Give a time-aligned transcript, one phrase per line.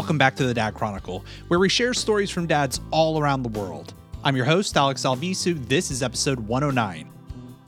[0.00, 3.50] Welcome back to the Dad Chronicle, where we share stories from dads all around the
[3.50, 3.92] world.
[4.24, 5.68] I'm your host, Alex Alvisu.
[5.68, 7.06] This is episode 109.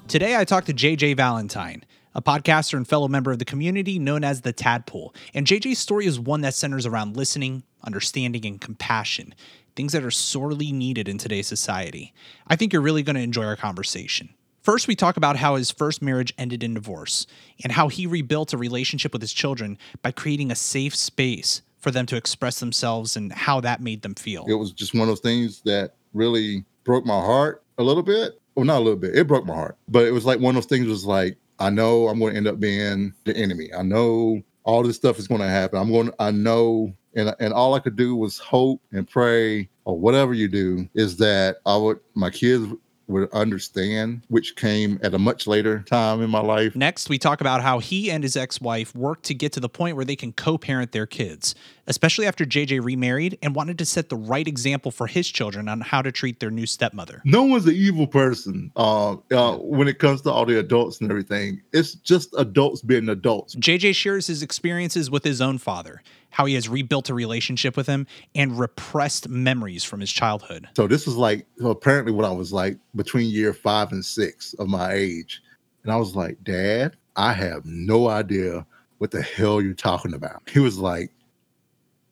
[0.09, 1.85] Today, I talked to JJ Valentine,
[2.15, 5.15] a podcaster and fellow member of the community known as the Tadpool.
[5.35, 9.35] And JJ's story is one that centers around listening, understanding, and compassion,
[9.77, 12.15] things that are sorely needed in today's society.
[12.47, 14.31] I think you're really going to enjoy our conversation.
[14.63, 17.27] First, we talk about how his first marriage ended in divorce
[17.63, 21.91] and how he rebuilt a relationship with his children by creating a safe space for
[21.91, 24.47] them to express themselves and how that made them feel.
[24.49, 28.41] It was just one of those things that really broke my heart a little bit.
[28.55, 29.17] Well, not a little bit.
[29.17, 29.77] It broke my heart.
[29.89, 32.37] But it was like one of those things was like, I know I'm going to
[32.37, 33.71] end up being the enemy.
[33.77, 35.79] I know all this stuff is going to happen.
[35.79, 39.99] I'm going I know and and all I could do was hope and pray or
[39.99, 42.73] whatever you do is that I would my kids
[43.09, 46.75] would understand, which came at a much later time in my life.
[46.75, 49.69] Next, we talk about how he and his ex wife worked to get to the
[49.69, 51.55] point where they can co parent their kids,
[51.87, 55.81] especially after JJ remarried and wanted to set the right example for his children on
[55.81, 57.23] how to treat their new stepmother.
[57.25, 61.11] No one's an evil person uh, uh, when it comes to all the adults and
[61.11, 61.63] everything.
[61.73, 63.55] It's just adults being adults.
[63.57, 67.87] JJ shares his experiences with his own father how he has rebuilt a relationship with
[67.87, 70.69] him and repressed memories from his childhood.
[70.77, 74.67] So this was like apparently what I was like between year five and six of
[74.67, 75.41] my age.
[75.85, 78.67] And I was like, Dad, I have no idea
[78.99, 80.43] what the hell you're talking about.
[80.49, 81.11] He was like,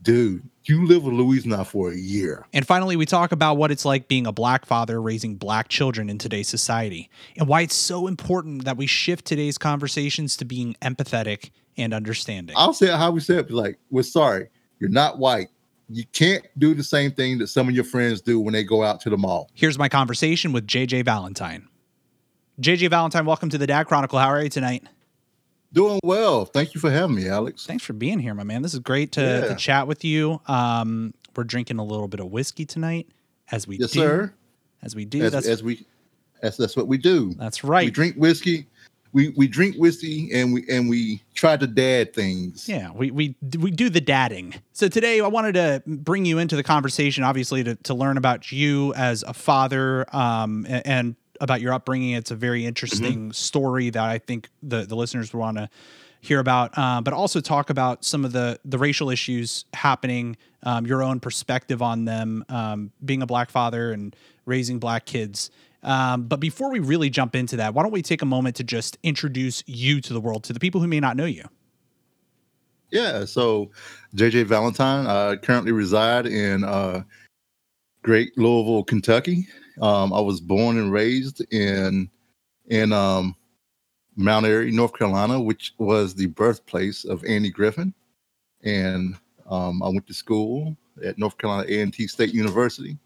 [0.02, 2.46] dude, you live with Louise now for a year.
[2.52, 6.10] And finally, we talk about what it's like being a black father raising black children
[6.10, 10.76] in today's society and why it's so important that we shift today's conversations to being
[10.82, 12.54] empathetic and understanding.
[12.58, 15.48] I'll say how we said, it, like, we're sorry, you're not white.
[15.88, 18.84] You can't do the same thing that some of your friends do when they go
[18.84, 19.50] out to the mall.
[19.54, 21.66] Here's my conversation with JJ Valentine.
[22.60, 24.18] JJ Valentine, welcome to the Dad Chronicle.
[24.18, 24.84] How are you tonight?
[25.72, 26.44] Doing well.
[26.44, 27.66] Thank you for having me, Alex.
[27.66, 28.62] Thanks for being here, my man.
[28.62, 29.48] This is great to, yeah.
[29.48, 30.40] to chat with you.
[30.46, 33.08] Um, we're drinking a little bit of whiskey tonight,
[33.50, 34.00] as we yes, do.
[34.00, 34.34] sir.
[34.82, 35.22] As we do.
[35.22, 35.86] As, that's, as we,
[36.42, 37.34] that's that's what we do.
[37.34, 37.84] That's right.
[37.86, 38.66] We drink whiskey
[39.12, 42.68] we we drink whiskey and we and we try to dad things.
[42.68, 44.54] Yeah, we we we do the dadding.
[44.72, 48.52] So today I wanted to bring you into the conversation, obviously to to learn about
[48.52, 52.12] you as a father, um, and, and about your upbringing.
[52.12, 53.30] It's a very interesting mm-hmm.
[53.32, 55.68] story that I think the the listeners want to
[56.20, 60.86] hear about, uh, but also talk about some of the the racial issues happening, um,
[60.86, 64.14] your own perspective on them, um, being a black father and
[64.46, 65.50] raising black kids.
[65.82, 68.64] Um, but before we really jump into that, why don't we take a moment to
[68.64, 71.44] just introduce you to the world, to the people who may not know you?
[72.90, 73.70] Yeah, so
[74.16, 77.02] JJ Valentine, I currently reside in uh,
[78.02, 79.46] Great Louisville, Kentucky.
[79.80, 82.10] Um, I was born and raised in
[82.68, 83.34] in um,
[84.16, 87.92] Mount Airy, North Carolina, which was the birthplace of Andy Griffith,
[88.62, 89.16] and
[89.48, 92.98] um, I went to school at North Carolina A&T State University,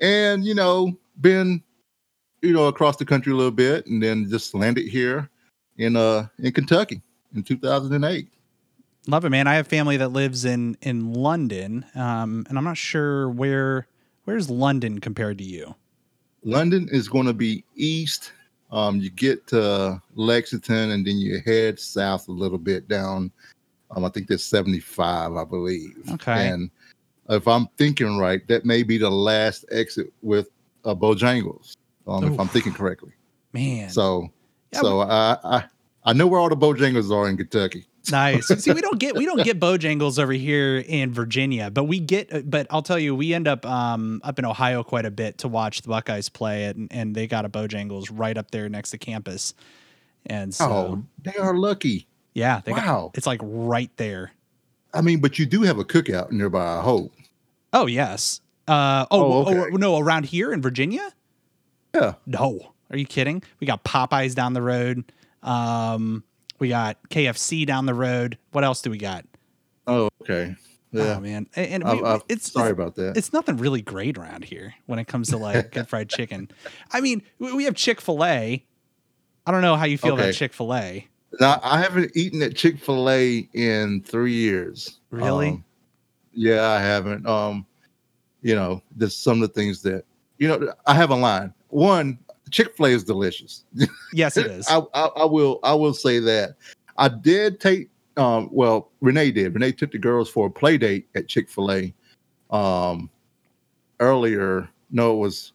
[0.00, 1.62] and you know, been
[2.42, 5.28] you know, across the country a little bit, and then just landed here
[5.78, 7.02] in uh in Kentucky
[7.34, 8.28] in 2008.
[9.08, 9.46] Love it, man.
[9.46, 13.86] I have family that lives in in London, um, and I'm not sure where
[14.24, 15.74] where's London compared to you.
[16.42, 18.32] London is going to be east.
[18.72, 23.30] Um, you get to Lexington, and then you head south a little bit down.
[23.92, 25.96] Um, I think that's 75, I believe.
[26.14, 26.48] Okay.
[26.48, 26.70] And
[27.28, 30.50] if I'm thinking right, that may be the last exit with
[30.84, 31.76] uh, Bojangles
[32.06, 33.12] um, if I'm thinking correctly.
[33.52, 33.90] Man.
[33.90, 34.30] So,
[34.72, 35.64] yeah, so I, I
[36.06, 37.86] I know where all the Bojangles are in Kentucky.
[38.10, 38.46] Nice.
[38.46, 42.48] See, we don't get we don't get Bojangles over here in Virginia, but we get.
[42.48, 45.48] But I'll tell you, we end up um, up in Ohio quite a bit to
[45.48, 48.98] watch the Buckeyes play, and, and they got a Bojangles right up there next to
[48.98, 49.54] campus.
[50.26, 52.06] And so, oh, they are lucky.
[52.34, 52.60] Yeah.
[52.66, 53.10] wow.
[53.12, 54.32] Got, it's like right there.
[54.94, 56.78] I mean, but you do have a cookout nearby.
[56.78, 57.12] I hope.
[57.72, 58.40] Oh yes.
[58.68, 59.70] Uh, oh, oh, okay.
[59.72, 61.12] oh no, around here in Virginia.
[61.96, 62.14] Yeah.
[62.26, 62.72] No.
[62.90, 63.42] Are you kidding?
[63.60, 65.12] We got Popeyes down the road.
[65.42, 66.24] Um,
[66.58, 68.38] we got KFC down the road.
[68.52, 69.24] What else do we got?
[69.86, 70.56] Oh, okay.
[70.92, 71.46] Yeah, oh, man.
[71.56, 73.16] And, we, i it's sorry about that.
[73.16, 76.50] It's nothing really great around here when it comes to like good fried chicken.
[76.92, 78.64] I mean, we have Chick Fil A.
[79.46, 80.24] I don't know how you feel okay.
[80.24, 81.06] about Chick Fil A.
[81.40, 85.00] Now, I haven't eaten at Chick Fil A in three years.
[85.10, 85.50] Really?
[85.50, 85.64] Um,
[86.32, 87.26] yeah, I haven't.
[87.26, 87.66] Um,
[88.42, 90.04] you know, there's some of the things that
[90.38, 90.72] you know.
[90.86, 92.18] I have a line one
[92.50, 93.64] Chick Fil A is delicious.
[94.12, 94.66] Yes, it is.
[94.68, 96.56] I, I, I, will I will say that.
[96.96, 99.52] I did take um, well Renee did.
[99.52, 101.94] Renee took the girls for a play date at Chick Fil A
[102.50, 103.10] um,
[104.00, 104.68] earlier.
[104.90, 105.52] No, it was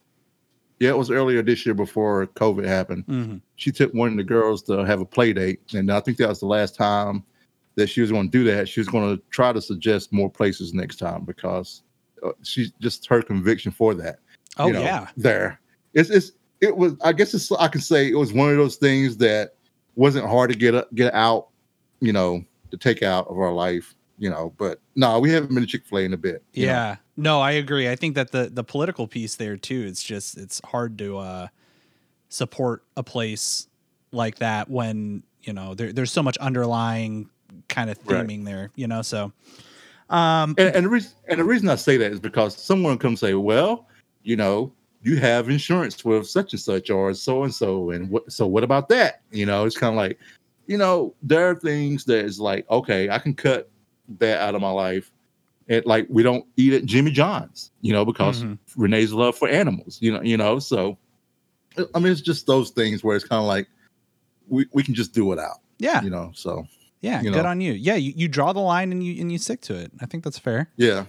[0.79, 3.05] yeah, it was earlier this year before COVID happened.
[3.07, 3.37] Mm-hmm.
[3.55, 6.29] She took one of the girls to have a play date, and I think that
[6.29, 7.23] was the last time
[7.75, 8.69] that she was going to do that.
[8.69, 11.81] She was going to try to suggest more places next time because
[12.23, 14.19] uh, she's just her conviction for that.
[14.57, 15.07] Oh you know, yeah.
[15.17, 15.61] there.
[15.93, 16.93] It's it's it was.
[17.03, 17.51] I guess it's.
[17.51, 19.55] I can say it was one of those things that
[19.95, 21.47] wasn't hard to get up- get out.
[21.99, 23.95] You know, to take out of our life.
[24.17, 26.43] You know, but no, we haven't been to Chick Fil A in a bit.
[26.53, 26.71] you know.
[26.71, 26.95] Yeah.
[27.17, 27.89] No, I agree.
[27.89, 31.47] I think that the the political piece there too, it's just it's hard to uh
[32.29, 33.67] support a place
[34.11, 37.29] like that when, you know, there, there's so much underlying
[37.67, 38.25] kind of Right.
[38.25, 39.01] theming there, you know.
[39.01, 39.31] So
[40.09, 43.19] um And, and the reason and the reason I say that is because someone comes
[43.19, 43.87] say, well,
[44.23, 44.71] you know,
[45.03, 48.31] you have insurance with such and such or so and so, and what?
[48.31, 49.21] So what about that?
[49.31, 50.19] You know, it's kind of like,
[50.67, 53.69] you know, there are things that is like, okay, I can cut
[54.19, 55.11] that out of my life.
[55.67, 58.57] And like we don't eat at Jimmy John's, you know, because Mhm.
[58.75, 60.59] Renee's love for animals, you know, you know.
[60.59, 60.97] So
[61.95, 63.67] I mean, it's just those things where it's kind of like
[64.49, 66.01] we, we can just do it out, yeah.
[66.03, 66.31] you know.
[66.35, 66.67] So
[66.99, 67.49] Yeah, you good know.
[67.49, 67.71] on you.
[67.73, 69.91] Yeah, you, you draw the line and you and you stick to it.
[70.01, 70.69] I think that's fair.
[70.77, 71.05] yeah,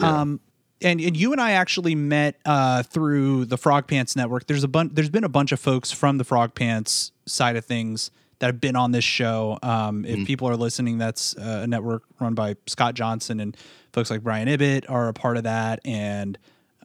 [0.00, 0.20] yeah.
[0.20, 0.40] Um,
[0.82, 4.46] and, and you and I actually met uh, through the Frog Pants Network.
[4.46, 4.92] There's a bunch.
[4.94, 8.60] There's been a bunch of folks from the Frog Pants side of things that have
[8.60, 9.58] been on this show.
[9.62, 10.26] Um, if Mhm.
[10.26, 13.56] people are listening, that's uh, a network run by Scott Johnson and
[13.94, 15.80] folks like Brian Ibbott are a part of that.
[15.86, 16.36] And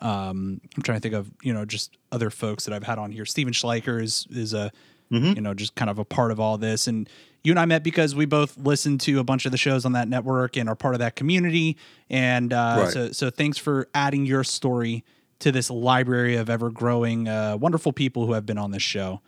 [0.02, 3.12] um, I'm trying to think of you know just other folks that I've had on
[3.12, 3.26] here.
[3.26, 4.72] Steven Schleicher is is a
[5.12, 5.36] Mhm.
[5.36, 7.10] you know just kind of a part of all this and
[7.44, 9.94] you and I met because we both listened to a bunch of the shows on
[9.94, 11.78] that network and are part of that community.
[12.10, 12.94] And uh, Right.
[12.94, 15.04] so, so thanks for adding your story
[15.40, 19.22] to this library of ever growing uh, wonderful people who have been on this show.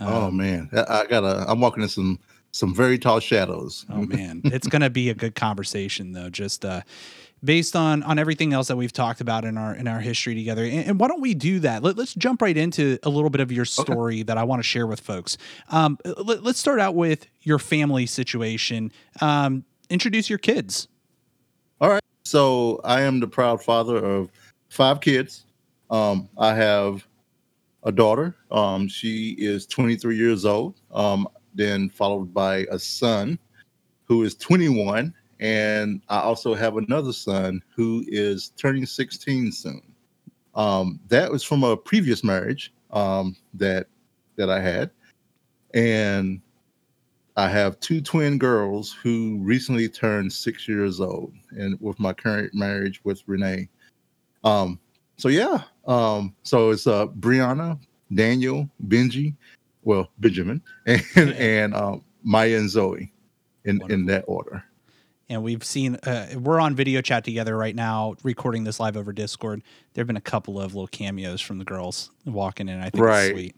[0.00, 1.44] oh Um, man, I, I gotta.
[1.48, 2.18] I'm walking in some
[2.52, 3.86] some very tall shadows.
[3.90, 6.28] Oh man, it's gonna be a good conversation though.
[6.28, 6.82] Just uh,
[7.46, 10.64] based on on everything else that we've talked about in our in our history together.
[10.64, 11.82] And, and why don't we do that?
[11.82, 14.64] Let, us jump right into a little bit of your story that I want to
[14.64, 15.38] share with folks.
[15.70, 18.92] Um, let, us start out with your family situation.
[19.20, 20.88] Um, introduce your kids.
[21.80, 22.02] All right.
[22.24, 24.30] So I am the proud father of
[24.68, 25.44] five kids.
[25.90, 27.06] Um, I have
[27.84, 28.34] a daughter.
[28.50, 30.74] Um, she is 23 years old.
[30.92, 33.38] Um, then followed by a son
[34.04, 39.82] who is 21, and I also have another son who is turning 16 soon.
[40.54, 43.88] Um, that was from a previous marriage um, that
[44.36, 44.90] that I had,
[45.74, 46.40] and
[47.36, 52.54] I have two twin girls who recently turned six years old, and with my current
[52.54, 53.68] marriage with Renee.
[54.44, 54.80] Um,
[55.18, 57.78] so yeah, um, so it's uh Brianna,
[58.14, 59.34] Daniel, Benji,
[59.82, 63.12] well Benjamin, and and um, Maya and Zoe,
[63.66, 64.64] in in that order.
[65.28, 69.12] And we've seen uh, we're on video chat together right now recording this live over
[69.12, 69.62] discord
[69.94, 73.04] there have been a couple of little cameos from the girls walking in i think
[73.04, 73.24] Right.
[73.24, 73.56] it's sweet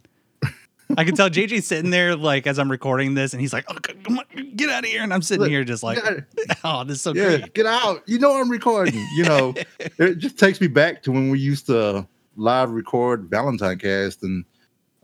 [0.96, 3.74] i can tell jj's sitting there like as i'm recording this and he's like oh,
[4.02, 4.24] come on,
[4.56, 5.98] get out of here and i'm sitting Look, here just like
[6.64, 8.02] oh this is so yeah, great get out!
[8.06, 8.94] You know I'm recording.
[9.16, 12.06] You know, it just takes me back to when we used to
[12.36, 14.44] live record Valentine Cast, and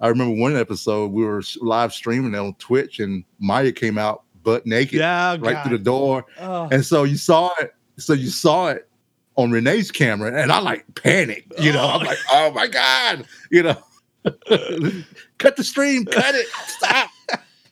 [0.00, 4.66] I remember one episode we were live streaming on Twitch, and Maya came out butt
[4.66, 6.68] naked yeah right through the door, oh.
[6.70, 7.74] and so you saw it.
[7.96, 8.88] So you saw it
[9.36, 11.58] on Renee's camera, and I like panicked.
[11.58, 12.04] You know, I'm Oh.
[12.04, 13.76] like, oh my god, you know,
[15.38, 17.10] cut the stream, cut it, stop.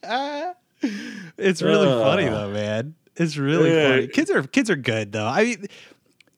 [1.37, 2.31] It's really funny Uh.
[2.31, 2.95] though, man.
[3.15, 3.89] It's really Yeah.
[3.89, 4.07] funny.
[4.07, 5.25] Kids are kids are good though.
[5.27, 5.67] I mean,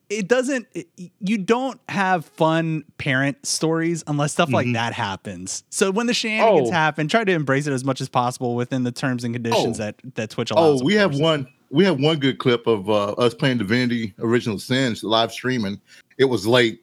[0.08, 0.66] it doesn't.
[0.74, 0.88] it-
[1.20, 4.74] you don't have fun parent stories unless stuff like Mhm.
[4.74, 5.64] that happens.
[5.70, 6.72] So when the shenanigans Oh.
[6.72, 9.84] happen, try to embrace it as much as possible within the terms and conditions Oh.
[9.84, 10.80] that that Twitch allows.
[10.80, 11.46] Oh, we have one.
[11.70, 15.80] We have one good clip of uh, us playing Divinity Original Sins live streaming.
[16.18, 16.80] It was late,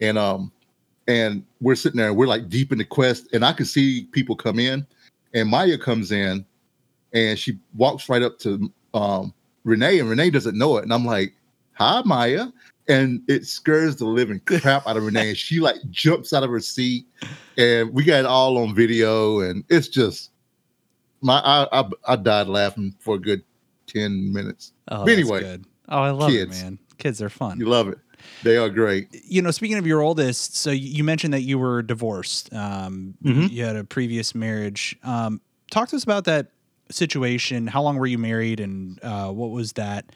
[0.00, 0.50] and um,
[1.06, 2.08] and we're sitting there.
[2.08, 4.86] and We're like deep in the quest, and I can see people come in,
[5.34, 6.46] and Maya comes in,
[7.12, 11.04] and she walks right up to um Renee, and Renee doesn't know it, and I'm
[11.04, 11.34] like,
[11.74, 12.46] "Hi, Maya,"
[12.92, 15.30] and it scares the living crap out of Renee.
[15.30, 17.06] And she like jumps out of her seat,
[17.56, 20.30] and we got it all on video, and it's just
[21.20, 23.42] my I I, I died laughing for a good
[23.86, 24.72] ten minutes.
[24.88, 25.58] Oh, anyway.
[25.88, 26.58] Oh, I love kids.
[26.60, 26.78] it, man.
[26.98, 27.58] Kids are fun.
[27.58, 27.98] You love it.
[28.44, 29.08] They are great.
[29.24, 32.52] you know, speaking of your oldest, so you mentioned that you were divorced.
[32.54, 33.50] Um, Mhm.
[33.50, 34.96] You had a previous marriage.
[35.02, 35.40] Um,
[35.72, 36.52] talk to us about that
[36.88, 37.66] situation.
[37.66, 40.06] How long were you married, and uh, what was that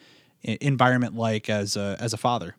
[0.45, 2.55] environment like as a as a father?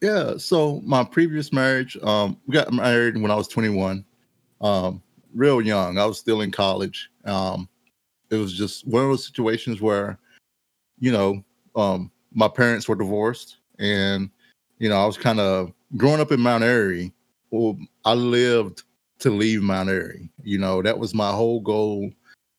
[0.00, 0.36] Yeah.
[0.36, 4.04] So my previous marriage, um, we got married when I was 21.
[4.60, 5.02] Um,
[5.34, 5.98] real young.
[5.98, 7.10] I was still in college.
[7.24, 7.68] Um,
[8.30, 10.18] it was just one of those situations where,
[10.98, 11.42] you know,
[11.76, 14.30] um, my parents were divorced, and
[14.78, 17.12] you know, I was kind of growing up in Mount Airy.
[17.50, 18.82] Well, I lived
[19.20, 20.30] to leave Mount Airy.
[20.42, 22.10] You know, that was my whole goal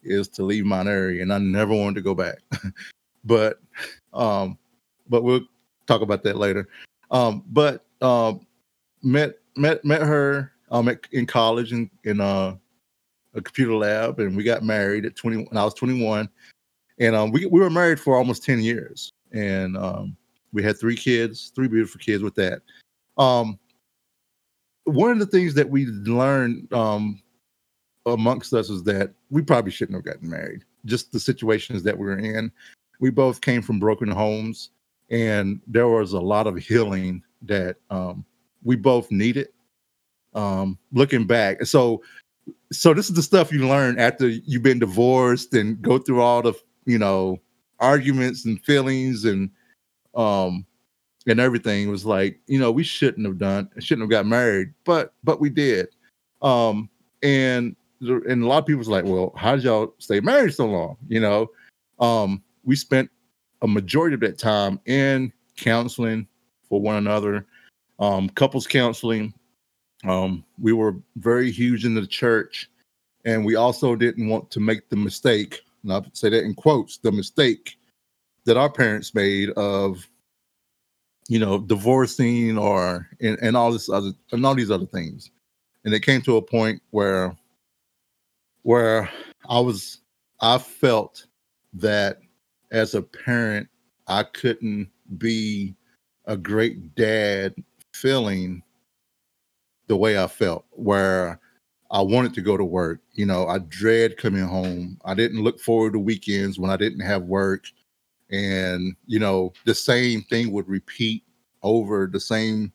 [0.01, 2.39] is to leave Mount Airy, and I never wanted to go back.
[3.23, 3.59] but
[4.13, 4.57] um,
[5.07, 5.45] but we'll
[5.85, 6.67] talk about that later.
[7.11, 8.45] Um, but um,
[9.03, 12.55] met met met her um at, in college in in uh,
[13.33, 16.29] a computer lab, and we got married at twenty when I was twenty one,
[16.99, 20.15] and um, we we were married for almost ten years, and um,
[20.53, 22.61] we had three kids, three beautiful kids with that.
[23.17, 23.59] Um,
[24.85, 27.21] one of the things that we learned um,
[28.05, 30.63] amongst us is that we probably shouldn't have gotten married.
[30.85, 32.51] Just the situations that we were in.
[32.99, 34.71] We both came from broken homes,
[35.09, 38.25] and there was a lot of healing that um,
[38.63, 39.49] we both needed.
[40.35, 42.03] Um, looking back, so
[42.71, 46.41] so this is the stuff you learn after you've been divorced and go through all
[46.41, 46.53] the
[46.85, 47.39] you know
[47.79, 49.49] arguments and feelings and
[50.15, 50.65] um
[51.27, 51.87] and everything.
[51.87, 55.39] It was like you know we shouldn't have done shouldn't have got married but but
[55.39, 55.87] we did.
[56.41, 56.89] Um
[57.23, 60.65] and and a lot of people people's like well how did y'all stay married so
[60.65, 60.97] long?
[61.07, 61.49] You know?
[61.99, 63.09] Um we spent
[63.61, 66.27] a majority of that time in counseling
[66.67, 67.45] for one another
[67.99, 69.33] um couples counseling
[70.05, 72.69] um we were very huge in the church
[73.25, 76.97] and we also didn't want to make the mistake and i say that in quotes
[76.99, 77.77] the mistake
[78.45, 80.07] that our parents made of
[81.29, 85.29] you know, divorcing or and, and all this other and all these other things.
[85.85, 87.37] And it came to a point where
[88.63, 89.09] where
[89.47, 90.01] I was
[90.41, 91.27] I felt
[91.73, 92.17] that
[92.71, 93.67] as a parent
[94.07, 95.75] I couldn't be
[96.25, 97.55] a great dad
[97.93, 98.63] feeling
[99.87, 101.39] the way I felt where
[101.91, 103.01] I wanted to go to work.
[103.13, 104.99] You know, I dread coming home.
[105.05, 107.65] I didn't look forward to weekends when I didn't have work
[108.31, 111.23] and you know the same thing would repeat
[111.63, 112.71] over the same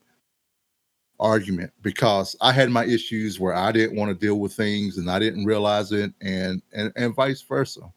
[1.21, 5.11] argument because I had my issues where I didn't want to deal with things and
[5.11, 7.93] I didn't realize it and and and vice versa.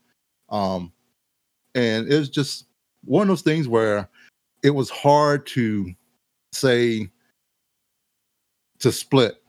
[0.49, 0.93] Um
[1.77, 2.65] and it was just
[3.05, 4.09] one of those things where
[4.63, 5.93] it was hard to
[6.51, 7.09] say
[8.79, 9.41] to split.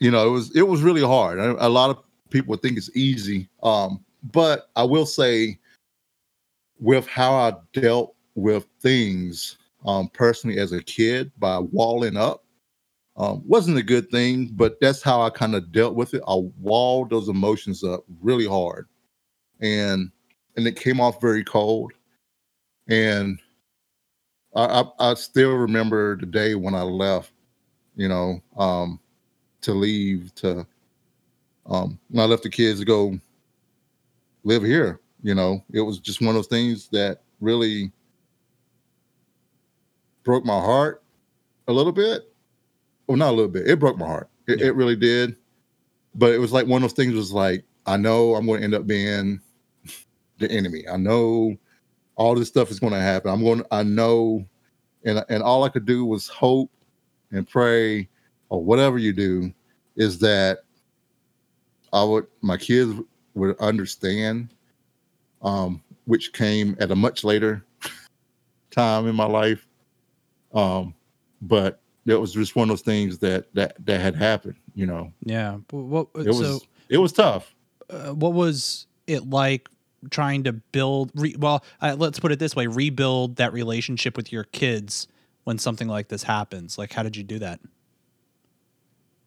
[0.00, 1.38] You know, it was it was really hard.
[1.38, 3.48] A, lot of people think it's easy.
[3.62, 5.58] Um but I will say
[6.80, 12.44] with how I dealt with things um, personally as a kid by walling up
[13.16, 16.22] um, wasn't a good thing, but that's how I kind of dealt with it.
[16.26, 18.88] I walled those emotions up really hard,
[19.60, 20.10] and
[20.56, 21.92] and it came off very cold.
[22.88, 23.38] And
[24.54, 27.32] I, I, I still remember the day when I left,
[27.96, 29.00] you know, um,
[29.62, 30.66] to leave to
[31.66, 33.18] um, when I left the kids to go
[34.44, 37.90] live here you know, it was just one of those things that really
[40.22, 41.02] broke my heart
[41.66, 42.30] a little bit.
[43.06, 43.66] Well, not a little bit.
[43.66, 44.28] It broke my heart.
[44.46, 44.66] It, yeah.
[44.66, 45.34] it really did.
[46.14, 48.64] But it was like one of those things was like, I know I'm going to
[48.64, 49.40] end up being
[50.38, 50.84] the enemy.
[50.88, 51.56] I know
[52.16, 53.30] all this stuff is going to happen.
[53.30, 53.64] I'm going.
[53.70, 54.44] I know,
[55.04, 56.70] and and all I could do was hope
[57.30, 58.08] and pray,
[58.48, 59.52] or whatever you do,
[59.96, 60.60] is that
[61.92, 62.92] I would my kids
[63.34, 64.54] would understand
[65.44, 67.64] um, which came at a much later
[68.70, 69.66] time in my life.
[70.52, 70.94] Um,
[71.42, 75.12] but it was just one of those things that that that had happened, you know.
[75.22, 75.58] Yeah.
[75.70, 77.54] What, it was so, it was tough.
[77.90, 79.68] Uh, what was it like
[80.10, 84.32] trying to build re, well, uh, let's put it this way, rebuild that relationship with
[84.32, 85.08] your kids
[85.44, 86.78] when something like this happens?
[86.78, 87.60] Like how did you do that?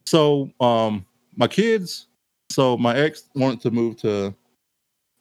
[0.06, 1.06] So, um
[1.36, 2.08] my kids,
[2.50, 4.34] so my ex wanted to move to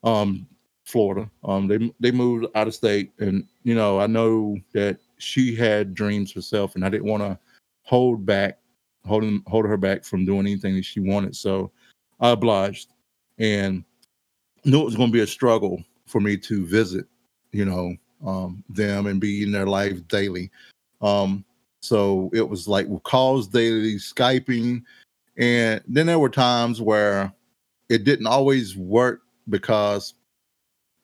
[0.03, 0.47] um
[0.87, 1.29] Florida.
[1.45, 5.95] Um, they they moved out of state, and you know I know that she had
[5.95, 7.39] dreams herself, and I didn't want to
[7.83, 8.59] hold back,
[9.05, 11.35] holding hold her back from doing anything that she wanted.
[11.35, 11.73] So
[12.21, 12.93] I obliged,
[13.39, 13.85] and
[14.67, 17.07] knew it was going to be a struggle for me to visit,
[17.53, 17.97] you know,
[18.27, 20.51] um, them and be in their life daily.
[21.01, 21.45] Um,
[21.81, 24.83] so it was like calls daily, skyping,
[25.39, 27.33] and then there were times where
[27.89, 30.15] it didn't always work because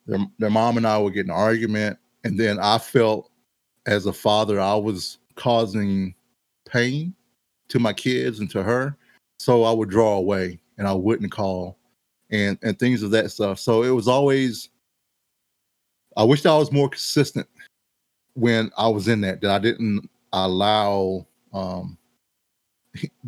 [0.06, 3.30] their, their mom and I would get an argument, and then I felt
[3.86, 6.14] as a father I was causing
[6.64, 7.14] pain
[7.68, 8.96] to my kids and to her,
[9.38, 11.76] so I would draw away and I wouldn't call,
[12.32, 13.58] and and things of that stuff.
[13.58, 14.68] So it was always.
[16.16, 17.46] I wish I was more consistent
[18.34, 19.40] when I was in that.
[19.40, 21.96] That I didn't allow um,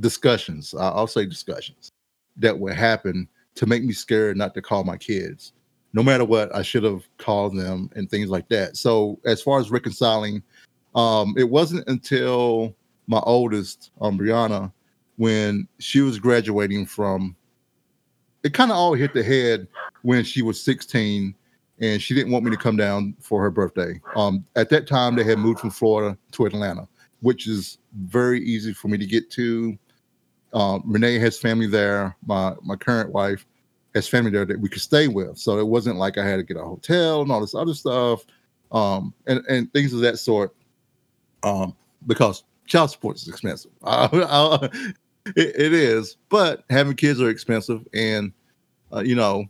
[0.00, 0.74] discussions.
[0.74, 1.90] I'll say discussions
[2.36, 5.52] that would happen to make me scared not to call my kids
[5.94, 8.76] no matter what, I should have called them and things like that.
[8.76, 10.42] So as far as reconciling,
[10.96, 12.74] um, it wasn't until
[13.06, 14.72] my oldest, um, Brianna,
[15.16, 17.36] when she was graduating from
[18.44, 19.66] it kind of all hit the head
[20.02, 21.34] when she was 16
[21.80, 24.00] and she didn't want me to come down for her birthday.
[24.14, 26.86] Um, at that time, they had moved from Florida to Atlanta,
[27.20, 29.76] which is very easy for me to get to.
[30.52, 32.16] Um, Renee has family there.
[32.26, 33.44] My my current wife
[33.94, 36.44] has family there that we could stay with, so it wasn't like I had to
[36.44, 38.24] get a hotel and all this other stuff,
[38.70, 40.54] um, and and things of that sort.
[41.42, 41.74] Um,
[42.06, 43.72] because child support is expensive.
[45.26, 48.32] it, it is, but having kids are expensive, and
[48.92, 49.46] uh, you know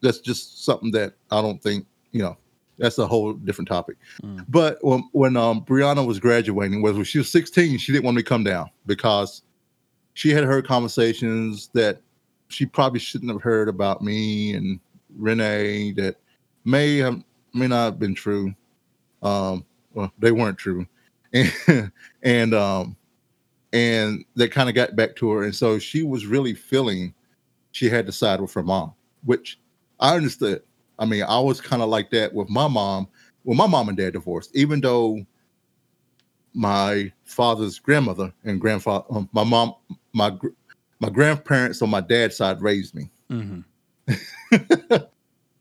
[0.00, 2.36] that's just something that I don't think you know.
[2.78, 3.96] That's a whole different topic.
[4.22, 4.44] Mm.
[4.48, 8.16] But when when um, Brianna was graduating, was when she was 16, she didn't want
[8.16, 9.42] me to come down because
[10.14, 12.00] she had heard conversations that
[12.48, 14.80] she probably shouldn't have heard about me and
[15.16, 16.16] Renee that
[16.64, 17.22] may have
[17.54, 18.54] may not have been true.
[19.22, 20.86] Um, well, they weren't true,
[21.32, 21.92] and
[22.22, 22.96] and um,
[23.72, 27.14] and that kind of got back to her, and so she was really feeling
[27.72, 28.92] she had to side with her mom,
[29.24, 29.58] which
[30.00, 30.62] I understood.
[30.98, 33.08] I mean, I was kind of like that with my mom
[33.44, 35.24] when my mom and dad divorced, even though
[36.54, 39.74] my father's grandmother and grandfather, um, my mom,
[40.12, 40.36] my
[41.00, 43.10] my grandparents on my dad's side raised me.
[43.30, 43.60] Mm-hmm.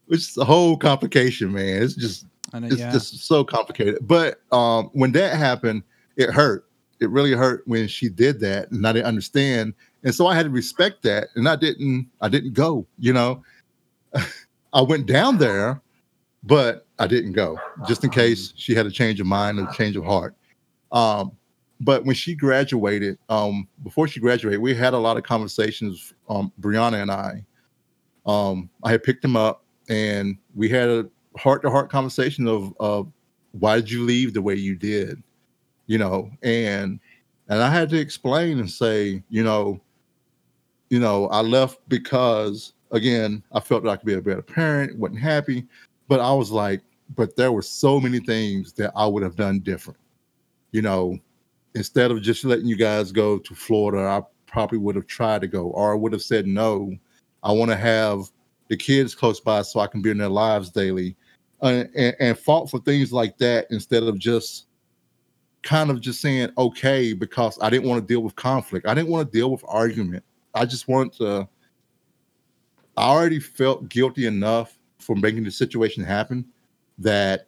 [0.08, 1.82] Which is a whole complication, man.
[1.82, 2.91] It's just know, it's yeah.
[2.91, 4.00] just so complicated.
[4.01, 5.84] But um, when that happened,
[6.18, 6.65] it hurt.
[7.01, 9.74] It really hurt when she did that, and I didn't understand.
[10.03, 12.08] And so I had to respect that, and I didn't.
[12.22, 12.86] I didn't go.
[13.00, 13.43] You know,
[14.74, 15.81] I went down there,
[16.43, 19.96] but I didn't go just in case she had a change of mind or change
[19.96, 20.36] of heart.
[20.91, 21.31] Um,
[21.79, 26.51] but when she graduated, um, before she graduated, we had a lot of conversations, um,
[26.62, 27.43] Brianna and I.
[28.27, 32.74] Um, I had picked him up and we had a heart to heart conversation of,
[32.79, 33.12] of
[33.53, 35.24] why did you leave the way you did?
[35.88, 37.00] You know, and
[37.50, 39.81] and I had to explain and say, you know,
[40.89, 44.98] you know, I left because again, I felt that I could be a better parent,
[44.98, 45.65] wasn't happy.
[46.07, 46.81] But I was like,
[47.15, 50.00] but there were so many things that I would have done different.
[50.72, 51.17] You know,
[51.75, 55.48] instead of just letting you guys go to Florida, I probably would have tried to
[55.48, 56.96] go, or I would have said no.
[57.44, 58.29] I want to have
[58.67, 61.15] the kids close by so I can be in their lives daily,
[61.61, 64.67] uh, and, and fought for things like that instead of just
[65.63, 68.87] kind of just saying okay because I didn't want to deal with conflict.
[68.87, 70.24] I didn't want to deal with argument.
[70.53, 71.47] I just wanted to
[72.97, 76.45] I already felt guilty enough for making the situation happen
[76.97, 77.47] that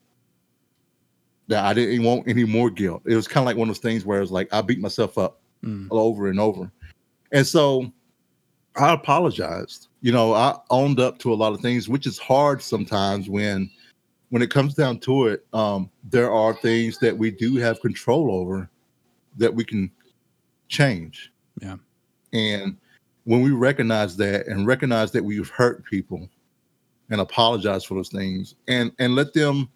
[1.47, 3.03] that I didn't want any more guilt.
[3.05, 5.17] It was kind of like one of those things where it's like I beat myself
[5.17, 5.87] up mm.
[5.91, 6.71] over and over.
[7.31, 7.91] And so
[8.75, 9.89] I apologized.
[10.01, 13.69] You know, I owned up to a lot of things, which is hard sometimes when
[14.33, 18.31] when it comes down to it, um, there are things that we do have control
[18.31, 18.67] over
[19.37, 19.91] that we can
[20.69, 21.31] change.
[21.61, 21.75] Yeah.
[22.33, 22.75] And
[23.25, 26.27] when we recognize that and recognize that we've hurt people
[27.11, 29.69] and apologize for those things and and let them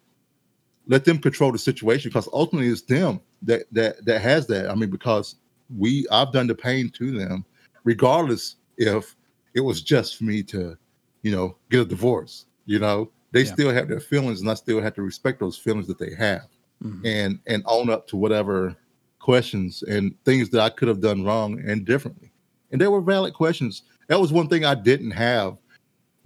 [0.88, 4.74] let them control the situation because ultimately it's them that that that has that i
[4.74, 5.36] mean because
[5.78, 7.44] we i've done the pain to them
[7.84, 9.14] regardless if
[9.54, 10.76] it was just for me to
[11.22, 13.52] you know get a divorce you know they yeah.
[13.52, 16.46] still have their feelings and i still have to respect those feelings that they have
[16.82, 17.04] mm-hmm.
[17.04, 18.74] and and own up to whatever
[19.18, 22.32] questions and things that i could have done wrong and differently
[22.70, 23.82] and they were valid questions.
[24.08, 25.56] That was one thing I didn't have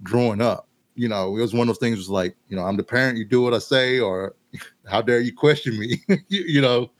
[0.01, 0.67] growing up.
[0.95, 3.17] You know, it was one of those things was like, you know, I'm the parent,
[3.17, 4.35] you do what I say, or
[4.87, 6.91] how dare you question me, you, you, know,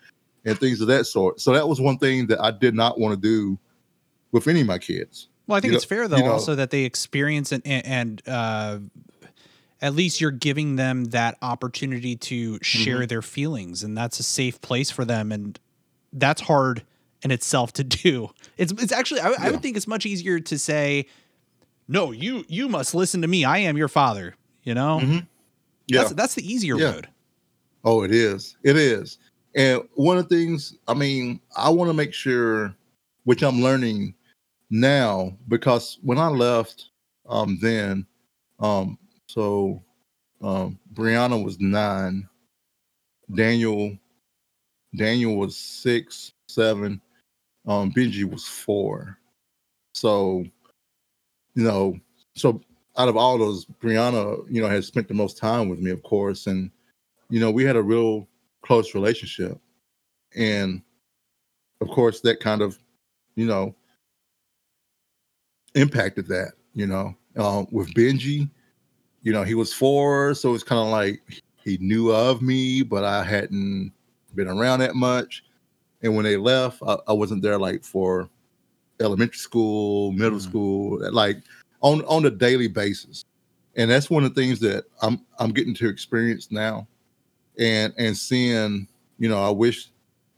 [0.46, 1.40] and things of that sort.
[1.40, 3.58] So that was one thing that I did not want to do
[4.32, 5.28] with any of my kids.
[5.46, 7.66] Well, I think you it's know, fair though, you know, also that they experience and,
[7.68, 8.80] and uh,
[9.84, 13.08] at least you're giving them that opportunity to share mm-hmm.
[13.08, 15.32] their feelings, and that's a safe place for them.
[15.32, 15.60] And
[16.14, 16.84] that's hard
[17.22, 18.30] in itself to do.
[18.58, 19.36] It's it's actually I, yeah.
[19.40, 21.08] I, would think it's much easier to say,
[21.90, 23.44] no, you you must listen to me.
[23.44, 24.36] I am your father.
[24.64, 25.18] You know, mm-hmm.
[25.88, 26.94] yeah, that's, that's, the easier yeah.
[26.94, 27.10] road.
[27.84, 28.56] Oh, it is.
[28.64, 29.18] It is.
[29.54, 32.74] And one of the things, I mean, I want to make sure,
[33.26, 34.16] which I'm learning
[34.70, 36.92] now, because when I left,
[37.28, 38.06] um, then,
[38.62, 38.98] um,
[39.34, 39.82] so,
[40.44, 42.30] um, Brianna was nine,
[43.34, 43.98] Daniel,
[44.96, 47.02] Daniel was six, seven,
[47.68, 49.18] um, Benji was four.
[49.96, 50.46] So,
[51.56, 52.00] you know,
[52.36, 52.62] so
[52.96, 56.04] out of all those, Brianna, you know, has spent the most time with me, of
[56.04, 56.70] course, and
[57.32, 58.28] you know, we had a real
[58.62, 59.60] close relationship,
[60.36, 60.80] and
[61.82, 62.78] of course, that kind of,
[63.34, 63.74] you know,
[65.74, 66.52] impacted that.
[66.76, 68.48] You know, um, with Benji,
[69.24, 73.04] you know, he was four, so it's kind of like he knew of me, but
[73.04, 73.92] I hadn't
[74.36, 75.44] been around that much.
[76.02, 78.30] And when they left, I, I wasn't there like for
[79.00, 80.42] elementary school, middle mm.
[80.42, 81.12] school.
[81.12, 81.38] Like
[81.82, 83.24] on on a daily basis,
[83.76, 86.88] and that's one of the things that I'm I'm getting to experience now,
[87.58, 88.88] and and seeing
[89.20, 89.90] you know I wish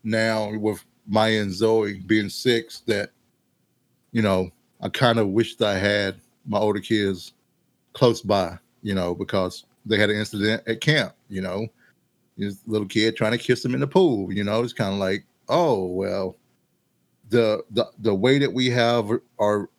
[0.03, 3.09] now with Maya and Zoe being six that
[4.11, 7.33] you know I kind of wished I had my older kids
[7.93, 11.65] close by, you know, because they had an incident at camp, you know,
[12.37, 14.99] this little kid trying to kiss him in the pool, you know, it's kind of
[14.99, 16.37] like, oh well,
[17.29, 19.09] the the the way that we have
[19.41, 19.69] our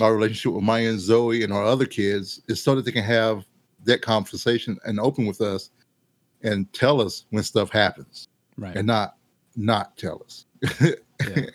[0.00, 3.04] our relationship with Maya and Zoe and our other kids is so that they can
[3.04, 3.44] have
[3.84, 5.70] that conversation and open with us
[6.42, 9.16] and tell us when stuff happens, right, and not
[9.54, 10.46] not tell us,
[10.80, 10.94] yeah.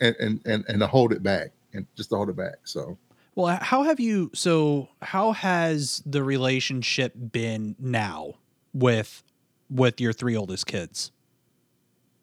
[0.00, 2.58] and, and and and to hold it back and just to hold it back.
[2.62, 2.96] So
[3.36, 4.30] well, how have you?
[4.34, 8.34] So, how has the relationship been now
[8.72, 9.22] with
[9.68, 11.12] with your three oldest kids?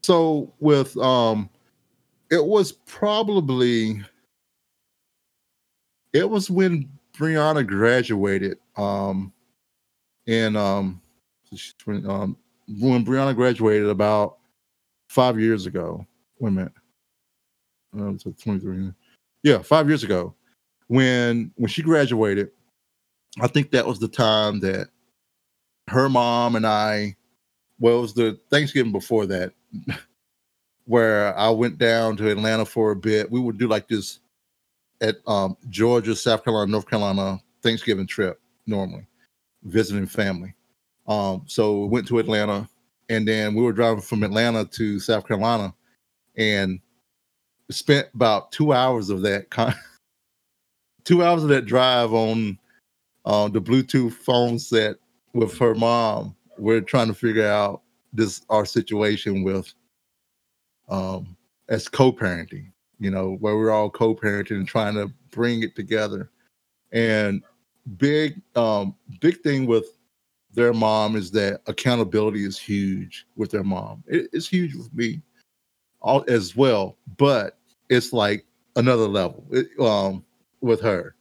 [0.01, 1.51] So, with um,
[2.31, 4.01] it was probably
[6.13, 8.57] it was when Brianna graduated.
[8.75, 9.31] Um,
[10.25, 10.99] and um,
[11.87, 12.37] um,
[12.79, 14.37] when Brianna graduated about
[15.09, 16.07] five years ago.
[16.39, 16.73] Wait a minute.
[17.93, 18.91] Um, so 23.
[19.43, 20.33] Yeah, five years ago
[20.87, 22.51] when when she graduated,
[23.41, 24.89] I think that was the time that
[25.87, 27.15] her mom and I,
[27.79, 29.53] well, it was the Thanksgiving before that,
[30.85, 33.31] where I went down to Atlanta for a bit.
[33.31, 34.19] We would do like this
[35.01, 39.05] at um, Georgia, South Carolina, North Carolina Thanksgiving trip normally,
[39.63, 40.53] visiting family.
[41.07, 42.67] Um, so we went to Atlanta,
[43.09, 45.73] and then we were driving from Atlanta to South Carolina,
[46.37, 46.79] and
[47.69, 49.75] spent about two hours of that kind
[51.03, 52.57] two hours of that drive on
[53.25, 54.95] uh, the Bluetooth phone set
[55.33, 56.35] with her mom.
[56.57, 57.81] We're trying to figure out
[58.13, 59.73] this our situation with
[60.89, 61.35] um
[61.69, 66.29] as co-parenting, you know, where we're all co-parenting and trying to bring it together.
[66.91, 67.41] And
[67.97, 69.97] big um big thing with
[70.53, 74.03] their mom is that accountability is huge with their mom.
[74.07, 75.21] It, it's huge with me
[76.01, 77.57] all as well, but
[77.89, 79.45] it's like another level.
[79.51, 80.23] It, um
[80.63, 81.15] with her,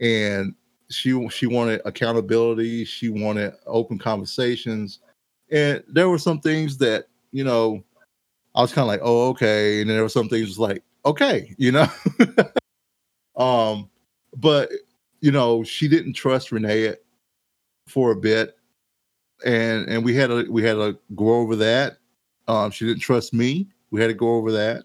[0.00, 0.54] and
[0.90, 2.84] she she wanted accountability.
[2.84, 5.00] She wanted open conversations,
[5.50, 7.82] and there were some things that you know
[8.54, 11.54] I was kind of like, oh okay, and then there were some things like okay,
[11.58, 11.86] you know.
[13.36, 13.90] um,
[14.36, 14.70] but
[15.20, 16.94] you know she didn't trust Renee
[17.88, 18.56] for a bit,
[19.44, 21.96] and and we had to we had to go over that.
[22.46, 23.68] Um, she didn't trust me.
[23.90, 24.84] We had to go over that.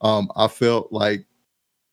[0.00, 1.24] Um, I felt like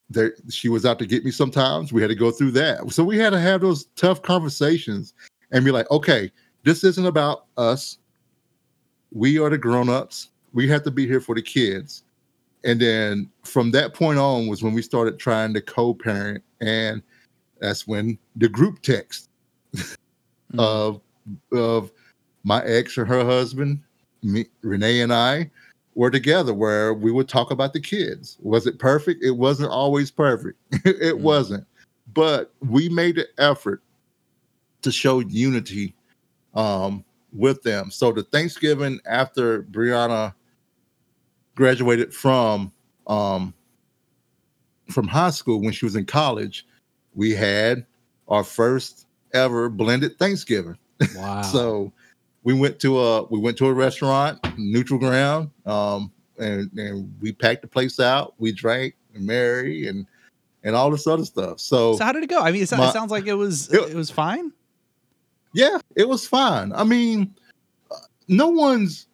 [0.09, 1.93] there she was out to get me sometimes.
[1.93, 2.91] We had to go through that.
[2.91, 5.13] So we had to have those tough conversations
[5.51, 6.31] and be like, okay,
[6.63, 7.97] this isn't about us.
[9.11, 10.29] We are the grown-ups.
[10.53, 12.03] We have to be here for the kids.
[12.63, 16.43] And then from that point on was when we started trying to co-parent.
[16.59, 17.01] And
[17.59, 19.29] that's when the group text
[19.75, 20.59] mm-hmm.
[20.59, 21.01] of
[21.51, 21.91] of
[22.43, 23.79] my ex or her husband,
[24.23, 25.51] me, Renee and I
[25.99, 28.37] were together where we would talk about the kids.
[28.39, 29.21] Was it perfect?
[29.21, 30.57] It wasn't always perfect.
[30.71, 31.19] it mm.
[31.19, 31.67] wasn't.
[32.13, 33.83] But we made an effort
[34.81, 35.93] to show unity
[36.53, 37.91] um, with them.
[37.91, 40.33] So the Thanksgiving after Brianna
[41.55, 42.71] graduated from
[43.05, 43.53] um,
[44.89, 46.65] from high school when she was in college,
[47.13, 47.85] we had
[48.29, 50.77] our first ever blended Thanksgiving.
[51.15, 51.41] Wow.
[51.41, 51.93] so
[52.43, 57.31] we went to a we went to a restaurant, neutral ground, um, and, and we
[57.31, 58.33] packed the place out.
[58.37, 60.05] We drank and merry and
[60.63, 61.59] and all this other stuff.
[61.59, 62.41] So, so how did it go?
[62.41, 64.51] I mean, it, my, it sounds like it was it, it, was fine.
[65.53, 66.73] Yeah, it was fine.
[66.73, 67.33] I mean,
[68.27, 69.07] no one's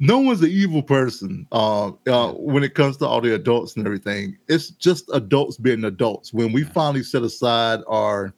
[0.00, 3.86] no one's an evil person uh, uh, when it comes to all the adults and
[3.86, 4.36] everything.
[4.48, 6.32] It's just adults being adults.
[6.32, 8.32] When we finally set aside our,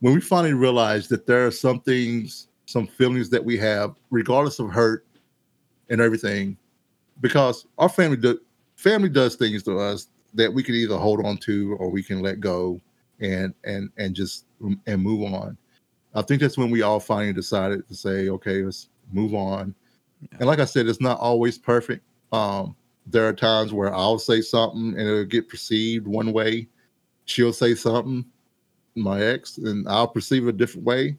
[0.00, 4.58] when we finally realize that there are some things some feelings that we have, regardless
[4.58, 5.06] of hurt
[5.90, 6.56] and everything,
[7.20, 8.40] because our family do,
[8.76, 12.22] family does things to us that we can either hold on to or we can
[12.22, 12.80] let go
[13.20, 14.46] and and and just
[14.86, 15.56] and move on.
[16.14, 19.74] I think that's when we all finally decided to say, okay, let's move on.
[20.20, 20.38] Yeah.
[20.40, 22.04] And like I said, it's not always perfect.
[22.32, 22.74] Um,
[23.06, 26.68] there are times where I'll say something and it'll get perceived one way.
[27.26, 28.24] She'll say something,
[28.94, 31.18] my ex, and I'll perceive it a different way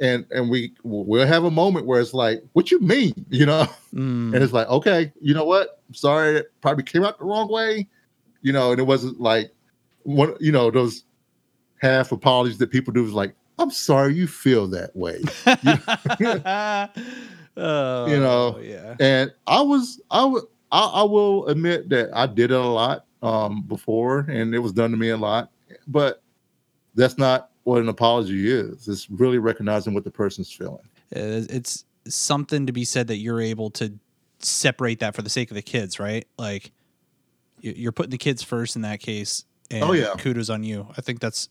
[0.00, 3.66] and and we we'll have a moment where it's like, "What you mean?" You know,
[3.94, 4.34] mm.
[4.34, 5.80] and it's like, "Okay, you know what?
[5.92, 7.88] Sorry, it probably came out the wrong way."
[8.42, 9.52] You know, and it wasn't like
[10.02, 11.04] one, you know, those
[11.80, 15.22] half apologies that people do is like, "I'm sorry, you feel that way."
[17.56, 18.94] oh, you know, yeah.
[19.00, 23.06] And I was, I was, I, I will admit that I did it a lot
[23.22, 25.50] um, before, and it was done to me a lot,
[25.86, 26.22] but
[26.94, 28.86] that's not what an apology is.
[28.86, 30.88] It's really recognizing what the person's feeling.
[31.10, 33.92] It's something to be said that you're able to
[34.38, 36.24] separate that for the sake of the kids, right?
[36.38, 36.70] Like
[37.60, 39.44] you're putting the kids first in that case.
[39.68, 40.14] And Oh, yeah.
[40.16, 40.86] kudos on you.
[40.96, 41.48] I think that's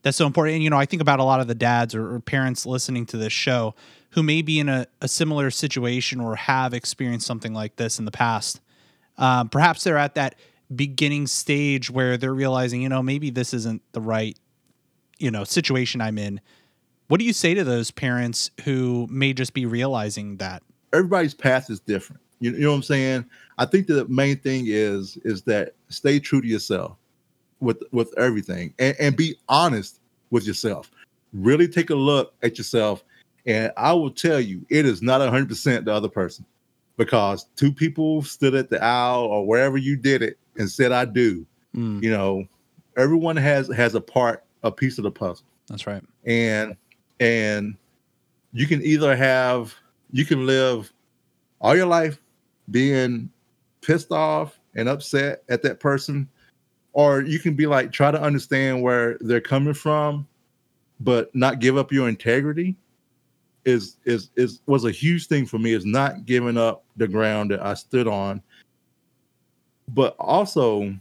[0.00, 0.54] that's so important.
[0.54, 3.04] And you know, I think about a lot of the dads or, or parents listening
[3.06, 3.74] to this show
[4.12, 8.06] who may be in a, a similar situation or have experienced something like this in
[8.06, 8.62] the past.
[9.18, 10.34] Um, perhaps they're at that
[10.74, 14.38] beginning stage where they're realizing, you know, maybe this isn't the right,
[15.22, 16.40] you know, situation I'm in.
[17.08, 20.62] What do you say to those parents who may just be realizing that?
[20.92, 22.20] everybody's path is different.
[22.40, 23.24] You, you know what I'm saying?
[23.56, 26.96] I think the main thing is is that stay true to yourself
[27.60, 30.90] with with everything and, and be honest with yourself.
[31.32, 33.04] Really take a look at yourself.
[33.46, 36.44] And I will tell you, it is not 100% the other person
[36.96, 41.06] because two people stood at the aisle or wherever you did it and said, I
[41.06, 41.46] do.
[41.74, 42.44] Mm, You know,
[42.98, 46.02] everyone has has a part, a piece of the puzzle that's right.
[46.24, 46.76] and
[47.20, 47.76] and
[48.52, 49.74] you can either have
[50.10, 50.92] you can live
[51.60, 52.18] all your life
[52.70, 53.30] being
[53.80, 56.28] pissed off and upset at that person
[56.92, 60.26] or you can be like try to understand where they're coming from
[61.00, 62.76] but not give up your integrity
[63.64, 67.50] is is is was a huge thing for me is not giving up the ground
[67.50, 68.42] that I stood on
[69.88, 70.94] but also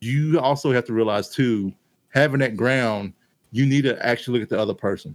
[0.00, 1.72] you also have to realize too
[2.14, 3.12] having that ground
[3.52, 5.14] you need to actually look at the other person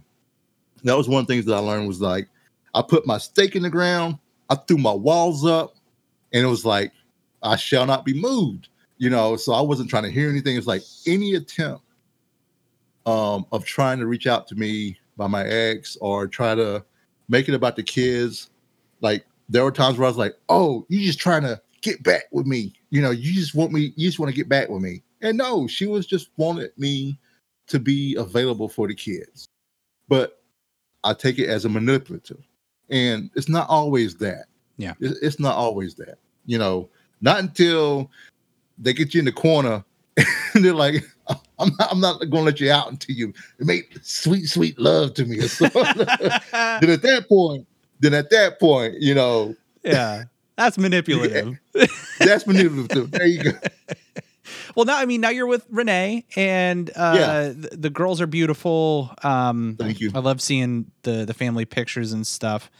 [0.84, 2.28] that was one of the things that I learned was like
[2.74, 5.74] I put my stake in the ground, I threw my walls up,
[6.32, 6.92] and it was like
[7.42, 8.68] I shall not be moved.
[8.98, 10.56] You know, so I wasn't trying to hear anything.
[10.56, 11.84] It's like any attempt
[13.06, 16.84] um of trying to reach out to me by my ex or try to
[17.28, 18.50] make it about the kids.
[19.00, 22.24] Like there were times where I was like, "Oh, you just trying to get back
[22.30, 22.74] with me?
[22.90, 23.92] You know, you just want me.
[23.96, 27.18] You just want to get back with me." And no, she was just wanted me
[27.68, 29.46] to be available for the kids.
[30.08, 30.42] But
[31.04, 32.42] I take it as a manipulative,
[32.90, 34.46] and it's not always that.
[34.76, 34.94] Yeah.
[35.00, 36.18] It's not always that.
[36.46, 36.88] You know,
[37.20, 38.10] not until
[38.78, 39.84] they get you in the corner
[40.54, 41.04] and they're like,
[41.58, 45.14] "I'm not, I'm not going to let you out until you make sweet, sweet love
[45.14, 47.66] to me." then at that point,
[48.00, 49.54] then at that point, you know,
[49.84, 50.24] yeah,
[50.56, 51.58] that's manipulative.
[52.18, 53.10] that's manipulative.
[53.10, 53.52] There you go.
[54.76, 57.48] Well, now I mean, now you're with Renee, and uh, Yeah.
[57.48, 59.12] the, the girls are beautiful.
[59.22, 60.10] Um, Thank you.
[60.14, 62.70] I love seeing the the family pictures and stuff.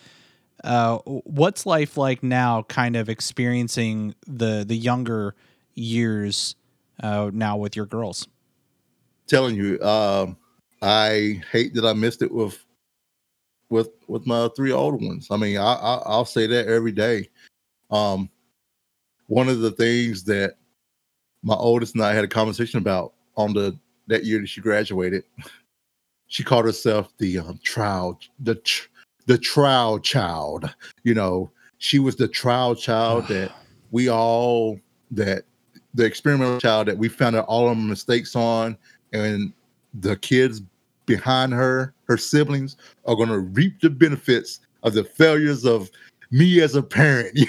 [0.62, 2.62] Uh, what's life like now?
[2.64, 5.34] Kind of experiencing the the younger
[5.74, 6.54] years
[7.02, 8.28] uh, now with your girls.
[9.26, 10.36] telling you, um,
[10.82, 12.58] I hate that I missed it with
[13.70, 15.28] with with my three older ones.
[15.30, 17.28] I mean, I, I I'll say that every day.
[17.90, 18.28] Um,
[19.28, 20.56] one of the things that
[21.42, 23.76] my oldest and I had a conversation about on the
[24.08, 25.24] that year that she graduated,
[26.26, 28.88] she called herself the um, trial the tr-
[29.26, 30.74] the trial child.
[31.04, 33.52] You know, she was the trial child that
[33.90, 34.78] we all
[35.12, 35.44] that
[35.94, 38.76] the experimental child that we found out all of our mistakes on
[39.12, 39.52] and
[39.94, 40.62] the kids
[41.06, 42.76] behind her, her siblings,
[43.06, 45.90] are going to reap the benefits of the failures of
[46.30, 47.38] me as a parent.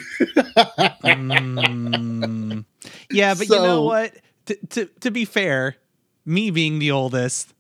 [1.03, 2.65] Mm,
[3.09, 4.13] yeah, but you know what?
[4.45, 5.75] To, to to be fair,
[6.25, 7.53] me being the oldest,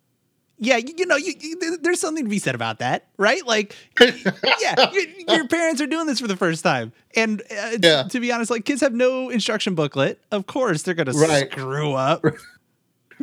[0.57, 3.45] yeah, you, you know, you, you, there's something to be said about that, right?
[3.45, 7.71] Like, yeah, your, your parents are doing this for the first time, and uh,
[8.03, 10.19] t- to be honest, like kids have no instruction booklet.
[10.31, 11.51] Of course, they're gonna Right.
[11.51, 12.23] screw up.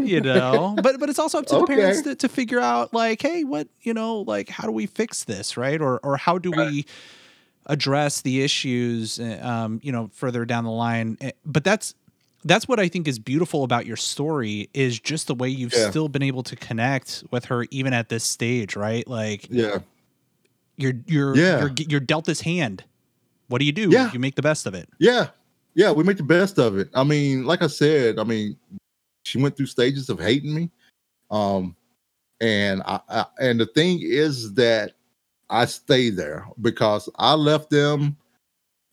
[0.00, 3.20] You know, but but it's also up to the parents to, to figure out like,
[3.20, 5.80] hey, what you know, like how do we fix this, right?
[5.80, 6.86] Or or how do we
[7.68, 11.94] address the issues uh, um you know further down the line Eh, but that's
[12.44, 15.90] that's what i think is beautiful about your story is just the way you've Yeah.
[15.90, 19.78] still been able to connect with her even at this stage right like yeah.
[20.76, 21.60] you're you're Yeah.
[21.60, 22.84] you're, you're dealt this hand
[23.48, 24.10] what do you do Yeah.
[24.12, 25.28] you make the best of it Yeah.
[25.74, 25.92] Yeah.
[25.92, 26.88] We make the best of it.
[26.92, 28.56] I mean, like I said, I mean,
[29.22, 30.70] she went through stages of hating me.
[31.30, 31.76] Um,
[32.40, 34.94] and I, I and the thing is that
[35.50, 38.16] I stay there because I left them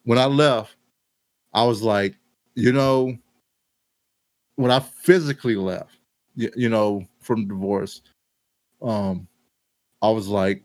[0.06, 0.76] when I left,
[1.54, 2.16] I was like,
[2.54, 3.18] you know,
[4.56, 5.98] when I physically left,
[6.36, 8.02] you, you know, from divorce,
[8.82, 9.28] um,
[10.02, 10.64] I was like,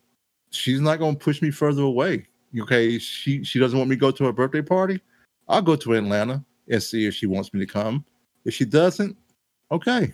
[0.50, 2.26] she's not gonna push me further away.
[2.58, 5.00] Okay, she she doesn't want me to go to her birthday party.
[5.48, 8.04] I'll go to Atlanta and see if she wants me to come.
[8.44, 9.16] If she doesn't,
[9.72, 10.12] okay.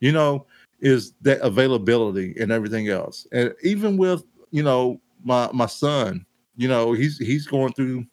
[0.00, 0.46] You know,
[0.80, 3.26] is that availability and everything else.
[3.32, 6.24] And even with, you know, my my son,
[6.56, 8.06] you know, he's he's going through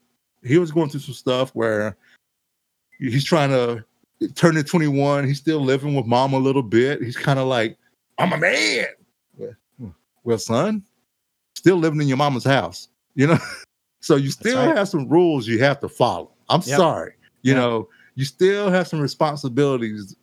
[0.44, 1.96] he was going through some stuff where
[3.00, 3.86] he's trying to
[4.36, 5.26] turn to 21.
[5.26, 7.02] He's still living with mom a little bit.
[7.02, 7.78] He's kind of like
[8.18, 8.86] I'm a man.
[10.26, 10.84] Well, son,
[11.56, 13.38] still living in your mama's house, you know.
[14.00, 14.76] so you still right.
[14.78, 16.32] have some rules you have to follow.
[16.50, 16.78] I'm Yep.
[16.78, 17.62] sorry, you Yep.
[17.62, 20.16] know, you still have some responsibilities,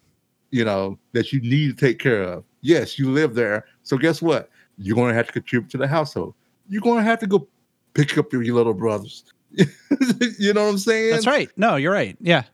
[0.51, 2.45] you know, that you need to take care of.
[2.63, 4.49] Yes, you live there, so guess what?
[4.79, 6.35] You're going to have to contribute to the household.
[6.71, 7.47] You're going to have to go
[7.93, 9.25] pick up your, little brothers.
[9.51, 11.11] you know what I'm saying?
[11.11, 11.51] That's right.
[11.57, 12.17] No, you're right.
[12.21, 12.45] Yeah.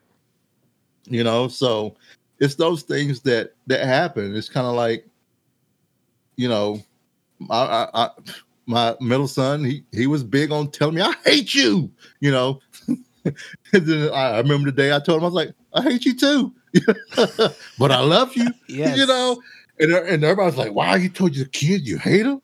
[1.08, 1.94] you know so
[2.40, 5.06] it's those things that that happen it's kind of like
[6.36, 6.82] you know
[7.48, 8.10] I, I, I
[8.66, 12.58] my middle son he he was big on telling me i hate you you know
[13.24, 13.36] and
[13.72, 16.16] then I, I remember the day i told him i was like i hate you
[16.16, 16.52] too
[17.78, 18.96] but i love you Yes.
[18.98, 19.40] you know
[19.78, 22.42] and, and everybody's like why wow you told your kid you hate him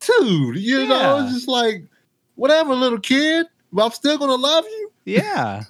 [0.00, 1.84] dude you know it's just like
[2.34, 5.62] whatever little kid but i'm still gonna love you Yeah.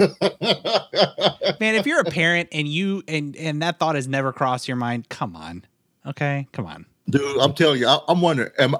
[1.60, 4.76] Man, if you're a parent and you and and that thought has never crossed your
[4.76, 5.64] mind, come on.
[6.06, 6.46] Okay?
[6.52, 6.86] Come on.
[7.10, 8.50] Dude, I'm telling you, I, I'm wondering.
[8.58, 8.76] Am,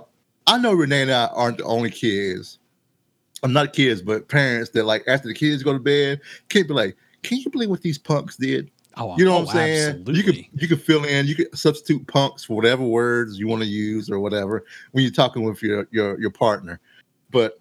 [0.46, 2.58] I know Renee and I aren't the only kids.
[3.42, 6.74] I'm not kids, but parents that like after the kids go to bed, can't be
[6.74, 9.88] like, "Can you believe what these punks did?" Oh, You know oh, what I'm saying?
[9.88, 10.14] Absolutely.
[10.16, 13.62] You could you could fill in, you could substitute punks for whatever words you want
[13.62, 16.80] to use or whatever when you're talking with your your your partner.
[17.30, 17.58] But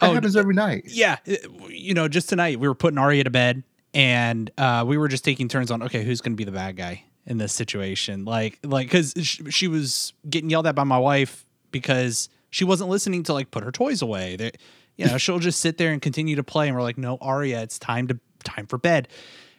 [0.00, 0.84] that Oh, happens every night.
[0.86, 1.16] yeah.
[1.68, 3.62] You know, just tonight we were putting Arya to bed
[3.94, 6.76] and uh we were just taking turns on okay, who's going to be the bad
[6.76, 8.24] guy in this situation?
[8.24, 12.90] Like like cuz sh- she was getting yelled at by my wife because she wasn't
[12.90, 14.36] listening to like put her toys away.
[14.36, 14.52] They,
[14.96, 17.62] you know, she'll just sit there and continue to play and we're like, "No, Arya,
[17.62, 19.08] it's time to time for bed."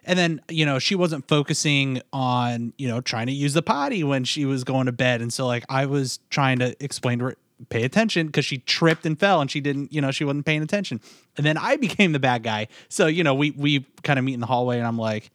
[0.07, 4.03] And then, you know, she wasn't focusing on, you know, trying to use the potty
[4.03, 5.21] when she was going to bed.
[5.21, 7.35] And so, like, I was trying to explain to her,
[7.69, 10.61] pay attention because she tripped and fell and she didn't, you know, she wasn't paying
[10.63, 11.01] attention.
[11.35, 12.67] And then I became the bad guy.
[12.87, 15.29] So, you know, we, we kind of meet in the hallway and I'm like,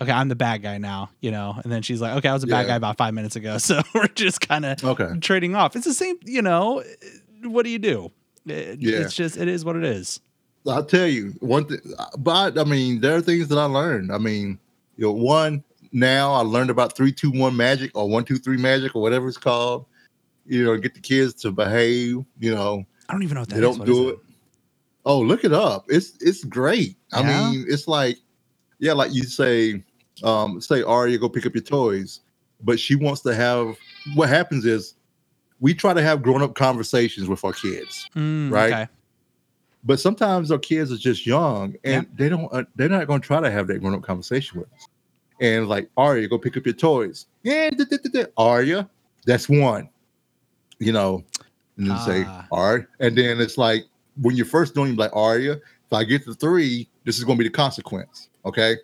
[0.00, 1.58] okay, I'm the bad guy now, you know?
[1.64, 2.66] And then she's like, okay, I was a bad Yeah.
[2.68, 3.56] guy about five minutes ago.
[3.58, 5.08] So we're just kind of Okay.
[5.20, 5.74] trading off.
[5.74, 6.84] It's the same, you know,
[7.42, 8.12] what do you do?
[8.46, 8.98] It- Yeah.
[8.98, 10.20] It's just, it is what it is.
[10.68, 11.80] I'll tell you one thing,
[12.18, 14.12] but I mean, there are things that I learned.
[14.12, 14.58] I mean,
[14.96, 18.58] you know, one now I learned about three, two, one magic or one, two, three
[18.58, 19.86] magic or whatever it's called.
[20.46, 22.24] You know, get the kids to behave.
[22.38, 24.18] You know, I don't even know what that they don't What do it.
[25.04, 25.86] Oh, look it up.
[25.88, 26.96] It's it's great.
[27.12, 28.18] I mean, it's like,
[28.78, 29.82] yeah, like you say,
[30.22, 32.20] um, say Aria, go pick up your toys,
[32.62, 33.76] but she wants to have.
[34.14, 34.94] What happens is,
[35.60, 38.72] we try to have grown up conversations with our kids Mm, right?
[38.72, 38.88] Okay.
[39.84, 43.26] But sometimes our kids are just young and they don't uh, they're not going to
[43.26, 44.88] try to have that grown-up conversation with us.
[45.40, 47.26] And like Arya, go pick up your toys.
[47.42, 47.84] Yeah da,
[49.24, 49.88] that's one.
[50.78, 51.24] You know?
[51.76, 52.46] And then say Ah.
[52.50, 53.84] Arya, and then it's like
[54.20, 57.44] when you're first doing like Arya, if I get to three this is going to
[57.44, 58.28] be the consequence.
[58.44, 58.76] Okay?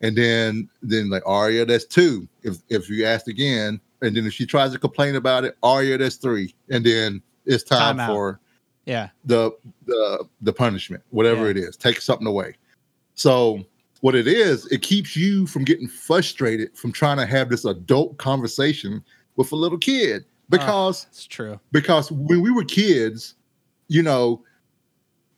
[0.00, 2.26] And then then like Arya, that's two.
[2.42, 5.98] If if you ask again and then if she tries to complain about it Arya,
[5.98, 6.54] that's three.
[6.70, 8.40] And then it's time Time for
[8.86, 9.08] Yeah.
[9.24, 9.50] the
[9.86, 11.50] the the punishment, whatever Yeah.
[11.52, 12.54] it is, take something away.
[13.14, 13.64] So
[14.00, 18.18] what it is, it keeps you from getting frustrated from trying to have this adult
[18.18, 19.02] conversation
[19.36, 21.58] with a little kid ah, because It's true.
[21.72, 23.34] because when we were kids,
[23.88, 24.42] you know,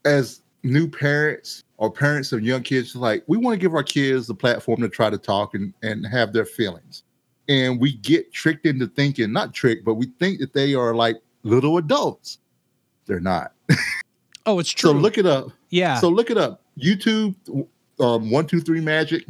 [0.05, 4.27] as new parents or parents of young kids, like we want to give our kids
[4.27, 7.03] the platform to try to talk and, and have their feelings.
[7.47, 11.15] And we get tricked into thinking, not tricked, but we think that they are like
[11.43, 12.39] little adults.
[13.07, 13.53] They're not.
[14.45, 14.91] Oh, it's true.
[14.91, 15.51] So look it up.
[15.69, 15.99] yeah.
[15.99, 16.61] So look it up.
[16.79, 17.35] YouTube,
[17.99, 19.25] um, one two three magic.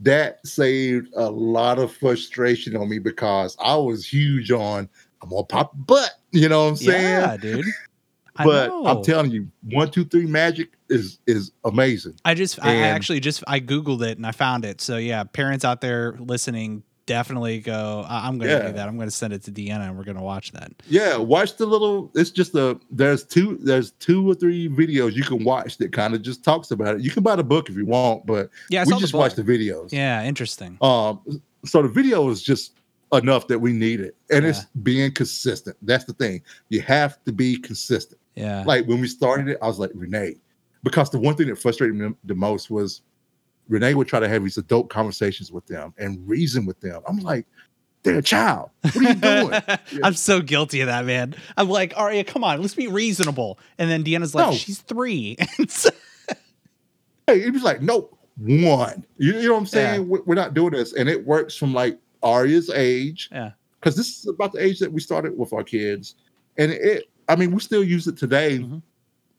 [0.00, 4.88] That saved a lot of frustration on me because I was huge on
[5.22, 6.10] I'm gonna pop butt.
[6.32, 7.02] You know what I'm saying?
[7.02, 7.66] yeah, dude.
[8.36, 8.70] But.
[8.86, 12.14] I'm telling you, one two three magic is is amazing.
[12.24, 14.80] I just, I I actually just, I Googled it and I found it.
[14.80, 18.66] So yeah, parents out there listening, definitely go, I'm going to Yeah.
[18.68, 18.88] do that.
[18.88, 20.72] I'm going to send it to Deanna and we're going to watch that.
[20.88, 22.10] Yeah, watch the little.
[22.14, 26.14] It's just a there's two there's two or three videos you can watch that kind
[26.14, 27.02] of just talks about it.
[27.02, 28.84] You can buy the book if you want, but Yeah.
[28.86, 29.92] We just the watch the videos.
[29.92, 30.24] Yeah.
[30.24, 30.78] Interesting.
[30.80, 31.20] Um,
[31.64, 32.72] so the video is just
[33.12, 35.76] enough that we need it, and it's being consistent.
[35.82, 36.42] That's the thing.
[36.70, 38.18] You have to be consistent.
[38.36, 38.64] Yeah.
[38.66, 40.36] Like when we started it, I was like Renee,
[40.82, 43.02] because the one thing that frustrated me the most was
[43.72, 47.02] Renee would try to have these adult conversations with them and reason with them.
[47.08, 47.46] I'm like,
[48.02, 48.70] they're a child.
[48.82, 49.60] What are you doing?
[50.04, 51.34] I'm so guilty of that, man.
[51.56, 53.58] I'm like, Aria, come on, let's be reasonable.
[53.78, 54.54] And then Deanna's like, No.
[54.54, 55.36] she's three.
[57.28, 59.06] Hey, he was like, no, one.
[59.16, 60.10] You, you know what I'm saying?
[60.10, 60.18] Yeah.
[60.26, 63.28] We're, not doing this, and it works from like Aria's age.
[63.30, 63.52] Yeah.
[63.78, 66.16] because this is about the age that we started with our kids,
[66.58, 67.04] and it.
[67.28, 68.58] I mean, we still use it today.
[68.58, 68.82] Mhm.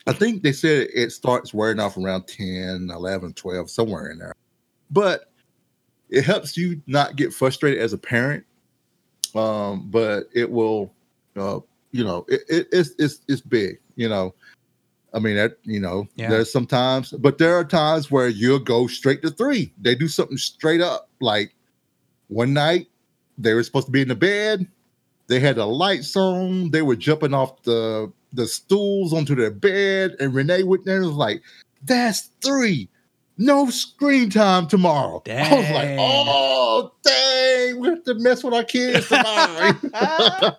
[0.06, 4.34] I think they said it starts wearing off around 10, 11, 12, somewhere in there.
[4.90, 5.30] But
[6.10, 8.44] it helps you not get frustrated as a parent
[9.34, 10.92] um, but it will,
[11.36, 11.60] uh,
[11.92, 13.80] you know, it, it, it's it's it's big.
[13.96, 14.34] You know,
[15.12, 16.30] I mean that you know, Yeah.
[16.30, 19.72] there's sometimes, but there are times where you'll go straight to three.
[19.80, 21.08] They do something straight up.
[21.20, 21.54] Like
[22.28, 22.86] one night,
[23.38, 24.66] they were supposed to be in the bed.
[25.26, 26.70] They had the lights on.
[26.70, 31.06] They were jumping off the the stools onto their bed, and Renee went there and
[31.06, 31.42] was like,
[31.84, 32.88] "That's three.
[33.36, 37.80] No screen time tomorrow." I was like, "Oh, dang!
[37.80, 39.74] We have to mess with our kids tonight."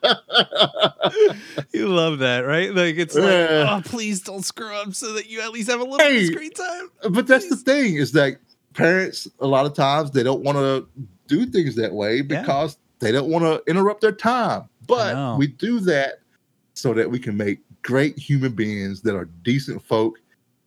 [1.74, 2.74] you love that, right?
[2.74, 3.78] Like it's like, Yeah.
[3.78, 6.26] oh, please don't screw up, so that you at least have a little Hey.
[6.28, 6.90] screen time.
[7.12, 8.38] but that's the thing is that
[8.74, 10.88] parents a lot of times they don't want to
[11.28, 12.42] do things that way Yeah.
[12.42, 16.20] because they don't want to interrupt their time but we do that
[16.76, 20.20] so that we can make great human beings that are decent folk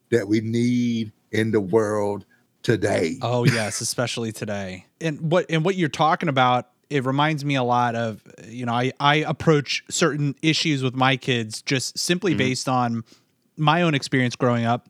[0.09, 2.25] that we need in the world
[2.63, 4.85] today Oh yes, especially today.
[4.99, 8.73] And what and what you're talking about, it reminds me a lot of you know,
[8.73, 12.37] I I approach certain issues with my kids just simply Mhm.
[12.37, 13.03] based on
[13.55, 14.89] my own experience growing up.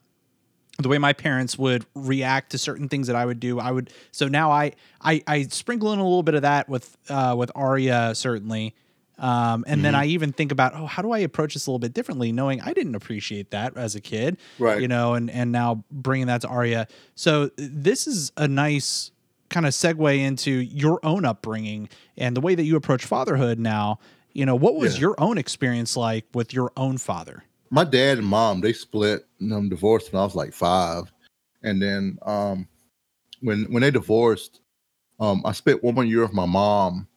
[0.79, 3.91] The way my parents would react to certain things that I would do, I would.
[4.11, 7.51] So now I I, I sprinkle in a little bit of that with uh, with
[7.53, 8.73] Arya certainly,
[9.19, 9.97] um, and then Mhm.
[9.97, 12.61] I even think about oh how do I approach this a little bit differently, knowing
[12.61, 16.41] I didn't appreciate that as a kid right you know, and and now bringing that
[16.41, 16.87] to Arya.
[17.15, 19.11] So this is a nice
[19.49, 23.99] kind of segue into your own upbringing and the way that you approach fatherhood now.
[24.33, 25.01] You know, what was Yeah.
[25.01, 27.43] your own experience like with your own father?
[27.71, 31.11] my dad and mom they split and I'm divorced when I was like five.
[31.61, 32.67] And then um
[33.41, 34.61] when when they divorced,
[35.19, 37.07] um I spent one more year with my mom.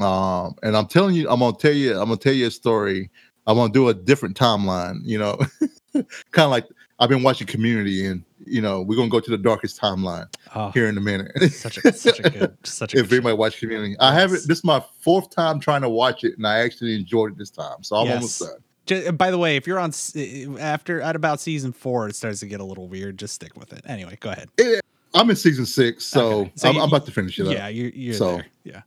[0.00, 3.10] Um and I'm telling you, I'm gonna tell you, I'm gonna tell you a story.
[3.46, 5.38] I'm gonna do a different timeline, you know.
[5.92, 6.66] kind of like
[6.98, 10.70] I've been watching community and you know, we're gonna go to the darkest timeline Oh,
[10.70, 11.30] here in a minute.
[11.52, 13.96] such a such a good such a if anybody watch community.
[14.00, 17.32] I haven't this is my fourth time trying to watch it and I actually enjoyed
[17.32, 17.82] it this time.
[17.82, 18.50] So I'm almost done.
[18.86, 22.16] Ju- by the way, if you're on eh, eh, after at about season four, it
[22.16, 23.18] starts to get a little weird.
[23.18, 23.82] Just stick with it.
[23.86, 24.50] Anyway, go ahead.
[24.58, 24.80] Eh,
[25.14, 26.52] I'm in season six, so, Okay.
[26.56, 27.54] So I'm, you- I'm about to finish it up.
[27.54, 28.46] Yeah, you, you're So- there.
[28.64, 28.82] Yeah.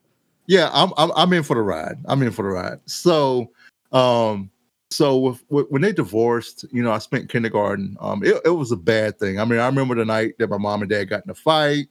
[0.48, 1.98] Yeah I'm, I'm i'm in for the ride.
[2.06, 2.80] I'm in for the ride.
[2.86, 3.52] So
[3.92, 4.50] um
[4.90, 8.72] so with, with, when they divorced you know i spent kindergarten um it, it was
[8.72, 9.40] a bad thing.
[9.40, 11.88] I mean i remember the night that my mom and dad got in a fight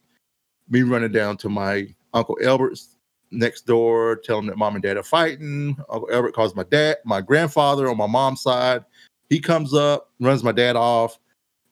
[0.69, 2.97] me running down to my uncle albert's
[3.31, 5.75] next door telling that mom and dad are fighting.
[5.89, 8.83] Uncle albert calls my dad my grandfather on my mom's side.
[9.29, 11.19] He comes up runs my dad off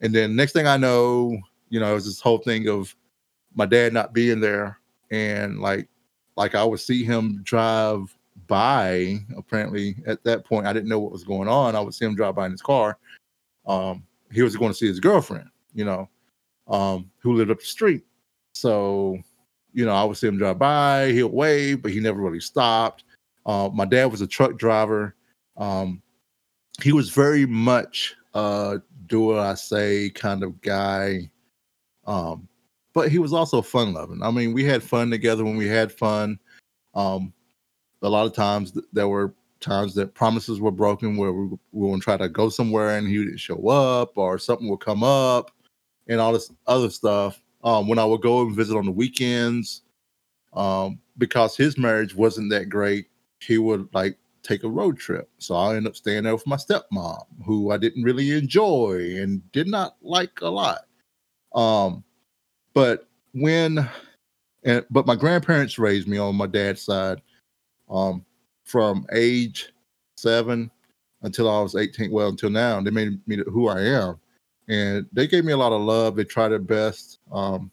[0.02, 1.38] and then next thing i know
[1.70, 2.96] you know it was this whole thing of
[3.56, 4.80] my dad not being there
[5.12, 5.88] and like
[6.36, 8.16] like I would see him drive
[8.48, 9.20] by.
[9.38, 11.76] Apparently, at that point, I didn't know what was going on.
[11.76, 12.98] I would see him drive by in his car.
[13.66, 16.10] Um, he was going to see his girlfriend, you know,
[16.68, 18.04] um, who lived up the street.
[18.54, 19.18] So,
[19.74, 21.12] you know, I would see him drive by.
[21.12, 23.04] He'll wave, but he never really stopped.
[23.46, 25.16] Uh, my dad was a truck driver.
[25.58, 26.02] Um,
[26.82, 28.78] he was very much, uh,
[29.08, 31.30] do I say, kind of guy.
[32.06, 32.48] Um,
[32.96, 34.24] but he was also fun loving.
[34.24, 36.40] I mean, we had fun together when we had fun.
[36.96, 37.34] Um,
[38.02, 41.90] a lot of times th- there were times that promises were broken where we, we
[41.90, 45.52] would try to go somewhere and he didn't show up or something would come up
[46.08, 47.42] and all this other stuff.
[47.66, 49.82] Um, when I would go and visit on the weekends,
[50.54, 53.08] um, because his marriage wasn't that great,
[53.40, 55.30] he would like take a road trip.
[55.40, 59.52] So I ended up staying there with my stepmom, who I didn't really enjoy and
[59.52, 60.86] did not like a lot.
[61.54, 62.06] Um,
[62.76, 63.90] but when
[64.64, 67.22] and but my grandparents raised me on my dad's side
[67.90, 68.24] um
[68.66, 69.72] from age
[70.16, 70.70] seven
[71.24, 74.20] until I was 18 well until now they made me who I am.
[74.68, 76.16] And they gave me a lot of love.
[76.16, 77.20] They tried their best.
[77.32, 77.72] Um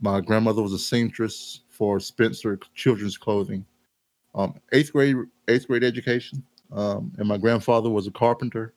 [0.00, 3.64] my grandmother was a seamstress for Spencer children's clothing
[4.34, 5.16] um eighth grade
[5.48, 6.42] eighth grade education.
[6.72, 8.72] Um and my grandfather was a carpenter.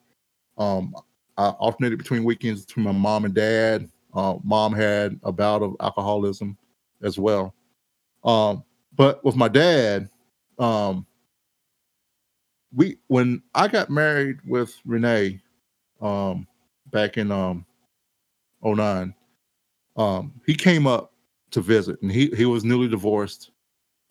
[0.57, 0.93] Um
[1.37, 5.75] I alternated between weekends between my mom and dad uh, mom had a bout of
[5.79, 6.57] alcoholism
[7.01, 7.53] as well.
[8.23, 8.63] Um,
[8.95, 10.09] but with my dad,
[10.59, 11.05] um,
[12.73, 15.39] we when I got married with Renee
[16.01, 16.47] um,
[16.91, 17.65] back in um,
[18.63, 19.13] 09,
[19.95, 21.13] um, he came up
[21.51, 23.51] to visit, and he he was newly divorced,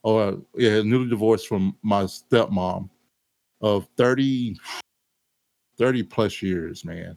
[0.03, 2.88] or yeah, newly divorced from my stepmom
[3.61, 4.57] of 30,
[5.78, 7.16] 30 plus years, man.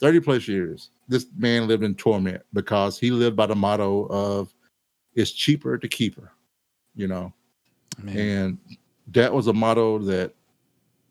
[0.00, 0.90] 30 plus years.
[1.08, 4.52] This man lived in torment because he lived by the motto of
[5.14, 6.32] it's cheaper to keep her,
[6.94, 7.32] you know.
[8.02, 8.16] Man.
[8.16, 8.58] And
[9.08, 10.34] that was a motto that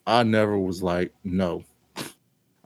[0.08, 1.64] I never was like, no.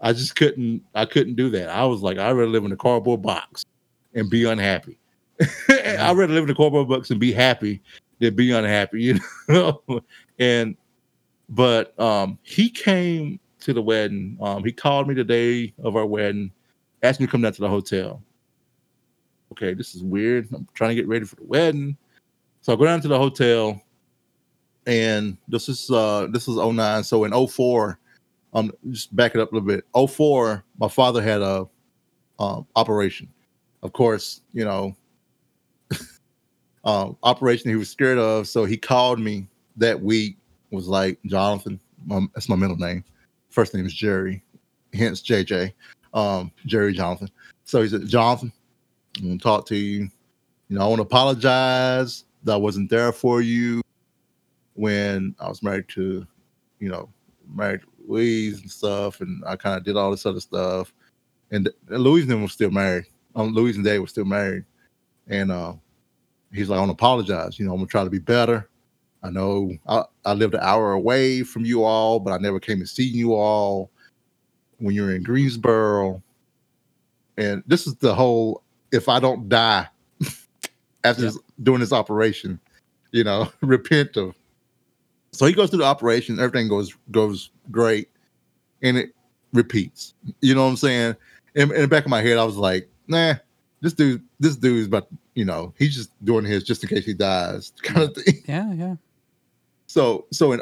[0.00, 1.68] I just couldn't I couldn't do that.
[1.68, 3.64] I was like, I'd rather live in a cardboard box
[4.14, 4.98] and be unhappy.
[5.68, 7.82] I'd rather live in a cardboard box and be happy
[8.18, 9.82] than be unhappy, you know.
[10.38, 10.76] and
[11.48, 14.38] but um he came to the wedding.
[14.40, 16.52] Um he called me the day of our wedding,
[17.02, 18.22] asked me to come down to the hotel.
[19.52, 20.48] Okay, this is weird.
[20.54, 21.96] I'm trying to get ready for the wedding.
[22.60, 23.80] So I go down to the hotel
[24.86, 27.02] and this is uh this is 09.
[27.04, 27.98] So in 04,
[28.54, 29.84] um just back it up a little bit.
[30.10, 31.66] 04, my father had a
[32.38, 33.28] um operation.
[33.82, 34.96] Of course, you know,
[36.84, 38.48] um, operation he was scared of.
[38.48, 40.38] So he called me that week,
[40.70, 41.78] was like, Jonathan,
[42.10, 43.04] um, that's my middle name.
[43.56, 44.42] First name is Jerry,
[44.92, 45.72] hence JJ,
[46.12, 47.30] um, Jerry Jonathan.
[47.64, 48.52] So he said, Jonathan,
[49.16, 50.10] I'm gonna talk to you.
[50.68, 53.80] You know, I want to apologize that I wasn't there for you
[54.74, 56.26] when I was married to,
[56.80, 57.08] you know,
[57.48, 60.92] married Louise and stuff, and I kind of did all this other stuff.
[61.50, 63.06] And, and Louise and them were still married.
[63.36, 64.66] Um, Louise and Dave were still married,
[65.28, 65.72] and uh,
[66.52, 67.58] he's like, I want to apologize.
[67.58, 68.68] You know, I'm gonna try to be better.
[69.22, 72.80] I know I, I lived an hour away from you all, but I never came
[72.80, 73.90] to see you all
[74.78, 76.22] when you're in Greensboro.
[77.36, 78.62] And this is the whole
[78.92, 79.88] if I don't die
[81.04, 82.60] after this, doing this operation,
[83.12, 84.34] you know, repent of.
[85.32, 88.08] So he goes through the operation, everything goes goes great,
[88.82, 89.14] and it
[89.52, 90.14] repeats.
[90.40, 91.16] You know what I'm saying?
[91.54, 93.34] In, in the back of my head, I was like, nah,
[93.80, 97.04] this dude, this dude is about, you know, he's just doing his just in case
[97.04, 98.42] he dies, kind of thing.
[98.46, 98.96] Yeah, yeah.
[99.96, 100.60] So so in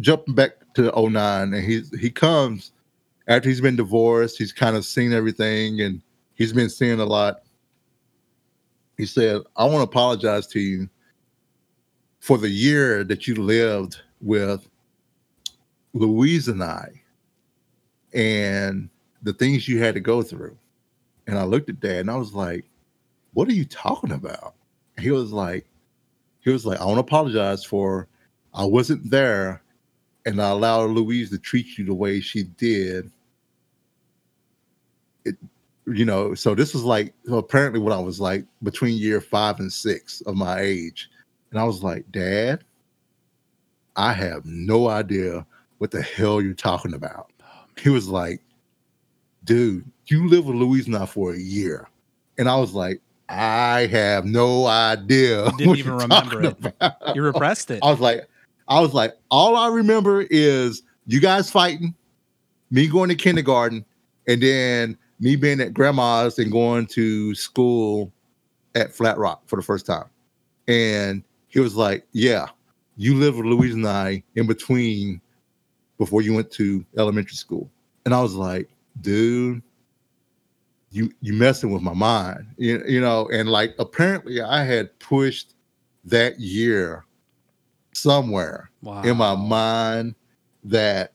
[0.00, 2.72] jumping back to 09 and he's he comes
[3.28, 6.00] after he's been divorced, he's kind of seen everything and
[6.36, 7.42] he's been seeing a lot.
[8.96, 10.88] He said, I want to apologize to you
[12.20, 14.66] for the year that you lived with
[15.92, 16.88] Louise and I
[18.14, 18.88] and
[19.22, 20.56] the things you had to go through.
[21.26, 22.64] And I looked at dad and I was like,
[23.34, 24.54] What are you talking about?
[24.98, 25.66] He was like,
[26.40, 28.08] he was like, I want to apologize for
[28.54, 29.62] I wasn't there
[30.24, 33.10] and I allowed Louise to treat you the way she did.
[35.24, 35.36] It,
[35.86, 39.58] you know, so this was like so apparently what I was like between year five
[39.60, 41.10] and six of my age.
[41.50, 42.64] And I was like, Dad,
[43.96, 45.44] I have no idea
[45.78, 47.30] what the hell you're talking about.
[47.78, 48.40] He was like,
[49.44, 51.88] dude, you live with Louise now for a year.
[52.38, 55.50] And I was like, I have no idea.
[55.52, 56.56] Didn't what even remember it.
[56.64, 57.80] about." You repressed it.
[57.82, 58.28] I was like,
[58.72, 61.94] I was like, all I remember is you guys fighting,
[62.70, 63.84] me going to kindergarten,
[64.26, 68.10] and then me being at grandma's and going to school
[68.74, 70.06] at Flat Rock for the first time.
[70.68, 72.46] And he was like, Yeah,
[72.96, 75.20] you lived with Louise and I in between
[75.98, 77.70] before you went to elementary school.
[78.06, 78.70] And I was like,
[79.02, 79.62] dude,
[80.90, 82.46] you you messing with my mind.
[82.56, 85.56] You, you know, and like apparently I had pushed
[86.06, 87.04] that year
[87.94, 89.02] somewhere wow.
[89.02, 90.14] in my mind
[90.64, 91.12] that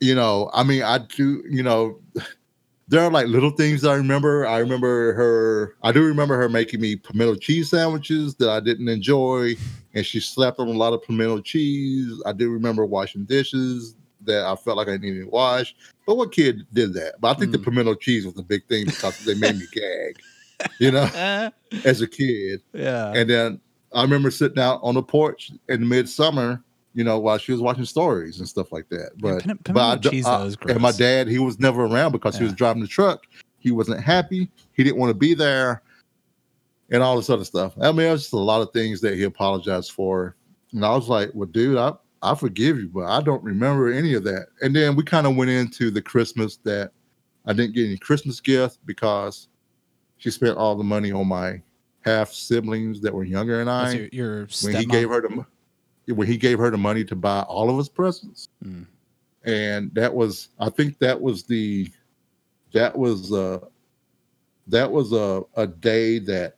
[0.00, 1.98] you know i mean i do you know
[2.88, 6.80] there are like little things i remember i remember her i do remember her making
[6.80, 9.54] me pimento cheese sandwiches that i didn't enjoy
[9.94, 14.44] and she slapped on a lot of pimento cheese i do remember washing dishes that
[14.46, 15.74] i felt like i needed to wash
[16.06, 17.64] but what kid did that but i think the Mm.
[17.64, 20.20] pimento cheese was a big thing because they made me gag
[20.78, 21.50] you know
[21.84, 23.12] as a kid yeah.
[23.14, 23.60] and then
[23.92, 26.62] I remember sitting out on the porch in midsummer,
[26.94, 29.10] you know, while she was watching stories and stuff like that.
[29.16, 32.44] Yeah, But, pim- but I I- and my dad, he was never around because he
[32.44, 33.26] was driving the truck.
[33.58, 34.50] He wasn't happy.
[34.74, 35.82] He didn't want to be there,
[36.90, 37.74] and all this other stuff.
[37.80, 40.36] I mean, it was just a lot of things that he apologized for.
[40.72, 44.14] And I was like, "Well, dude, I I forgive you, but I don't remember any
[44.14, 46.92] of that." And then we kind of went into the Christmas that
[47.44, 49.48] I didn't get any Christmas gift because
[50.18, 51.60] she spent all the money on my
[52.06, 53.92] half siblings that were younger than I.
[53.92, 57.40] your, your when he gave her the when he gave her the money to buy
[57.42, 58.86] all of us presents, Mm.
[59.44, 61.90] and that was I think that was the
[62.72, 63.58] that was uh
[64.68, 66.56] that was a a day that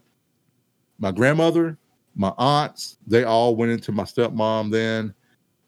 [0.99, 1.79] my grandmother,
[2.15, 5.15] my aunts, they all went into my stepmom then.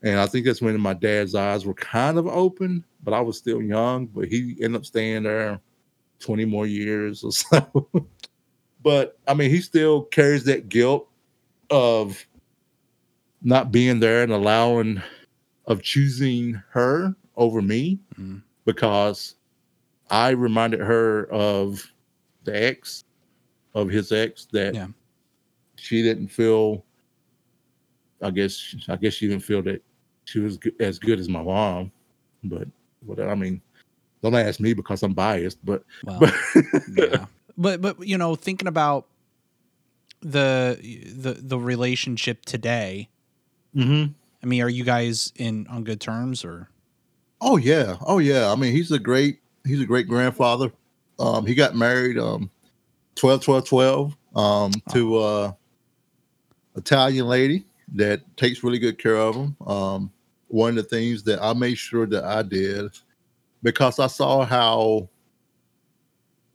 [0.03, 3.37] And I think that's when my dad's eyes were kind of open, but I was
[3.39, 4.07] still young.
[4.07, 5.61] But he ended up staying there
[6.21, 7.89] 20 more years or so.
[8.83, 11.09] but I mean, he still carries that guilt
[11.71, 12.25] of
[13.43, 15.03] not being there and allowing
[15.67, 18.43] of choosing her over me Mm.
[18.65, 19.37] because
[20.11, 21.83] I reminded her of
[22.45, 23.05] the ex
[23.75, 24.89] of his ex that Yeah.
[25.77, 26.85] she didn't feel
[28.23, 29.83] I guess I guess she didn't feel that
[30.25, 31.91] she was good, as good as my mom
[32.45, 32.67] but
[33.07, 33.63] what I mean
[34.23, 36.35] don't ask me because I'm biased but Well, but
[37.13, 37.27] yeah.
[37.61, 39.07] But but you know, thinking about
[40.23, 40.79] the
[41.15, 43.11] the the relationship today?
[43.77, 44.13] Mm-hmm.
[44.43, 46.71] I mean, are you guys in on good terms or?
[47.43, 48.51] Oh yeah, oh yeah.
[48.51, 50.73] I mean, he's a great he's a great grandfather.
[51.19, 52.51] Um, he got married um
[53.17, 55.53] 12 12 12 um to uh
[56.77, 59.55] Italian lady that takes really good care of him.
[59.67, 60.11] Um
[60.49, 62.91] one of the things that I made sure that I did
[63.63, 65.11] because I saw how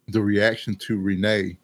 [0.07, 1.57] the reaction to Renee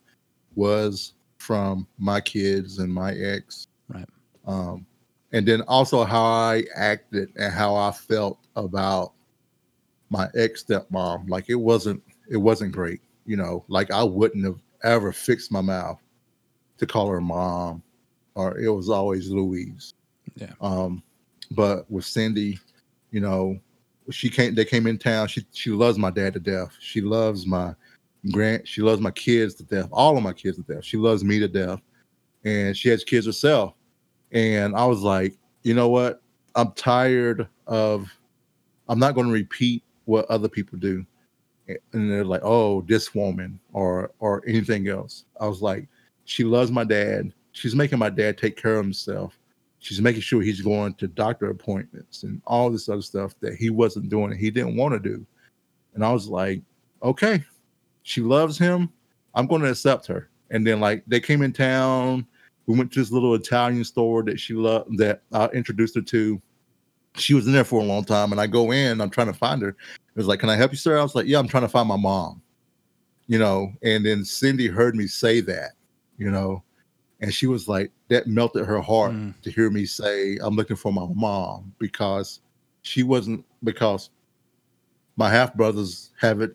[0.56, 3.68] was from my kids and my ex.
[3.88, 4.10] Right.
[4.46, 4.86] Um
[5.34, 9.14] and then also how I acted and how I felt about
[10.10, 11.30] my ex stepmom.
[11.30, 13.64] Like it wasn't it wasn't great, you know.
[13.68, 16.00] Like I wouldn't have ever fixed my mouth
[16.78, 17.82] to call her mom,
[18.36, 19.94] or it was always Louise.
[20.36, 20.54] Yeah.
[20.60, 21.04] Um,
[21.52, 22.60] but with Cindy,
[23.12, 23.60] you know,
[24.10, 24.56] she came.
[24.56, 25.28] They came in town.
[25.28, 26.76] She she loves my dad to death.
[26.80, 27.74] She loves my
[28.32, 28.68] grand.
[28.68, 29.90] She loves my kids to death.
[29.92, 30.86] All of my kids to death.
[30.86, 31.82] She loves me to death,
[32.44, 33.74] and she has kids herself.
[34.32, 36.22] And I was like, you know what?
[36.56, 38.08] I'm tired of.
[38.88, 41.06] I'm not going to repeat what other people do
[41.68, 45.88] and they're like oh this woman or or anything else i was like
[46.26, 49.38] she loves my dad she's making my dad take care of himself
[49.80, 53.70] she's making sure he's going to doctor appointments and all this other stuff that he
[53.70, 55.26] wasn't doing and he didn't want to do
[55.94, 56.62] and i was like
[57.04, 57.44] okay
[58.04, 58.90] she loves him
[59.36, 60.30] i'm going to accept her.
[60.50, 62.28] And then like they came in town.
[62.66, 66.42] We went to this little italian store that she loved that i introduced her to.
[67.16, 69.34] She was in there for a long time and i go in i'm trying to
[69.34, 69.70] find her.
[69.70, 69.76] It
[70.16, 70.98] was like can i help you sir?
[70.98, 72.42] I was like yeah i'm trying to find my mom
[73.28, 73.72] you know?
[73.84, 75.72] And then cindy heard me say that
[76.18, 76.64] you know?
[77.22, 79.40] And she was like that melted her heart Mm.
[79.44, 82.42] to hear me say i'm looking for my mom because
[82.82, 84.10] she wasn't because
[85.16, 86.54] my half brothers haven't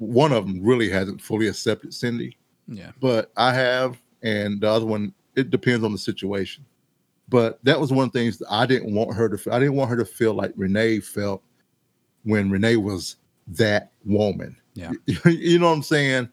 [0.00, 2.36] one of them really hasn't fully accepted cindy
[2.66, 2.90] Yeah.
[3.00, 6.64] but I have, and the other one, it depends on the situation.
[7.28, 9.38] But that was one of the things that I didn't want her to.
[9.38, 9.52] feel.
[9.52, 11.42] I didn't want her to feel like Renee felt
[12.24, 14.56] when Renee was that woman.
[14.74, 14.90] Yeah.
[15.26, 16.28] you know what I'm saying?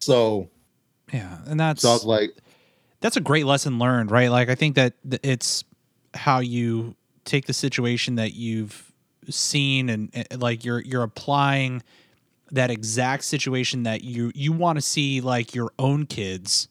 [0.00, 0.50] So,
[1.12, 2.32] Yeah, and that's so I was like,
[3.00, 4.30] that's a great lesson learned, right?
[4.30, 5.64] Like I think that it's
[6.14, 6.94] how you
[7.24, 8.92] take the situation that you've
[9.28, 11.82] seen and, and like you're you're applying
[12.52, 16.68] that exact situation that you you want to see like your own kids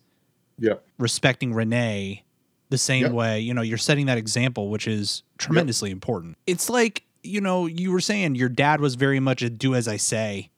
[0.59, 0.85] Yep.
[0.97, 2.23] respecting Renee
[2.69, 3.11] the same Yep.
[3.11, 3.39] way.
[3.41, 6.37] You know, you're setting that example, which is tremendously important.
[6.47, 9.87] It's like you know you were saying your dad was very much a do as
[9.87, 10.49] I say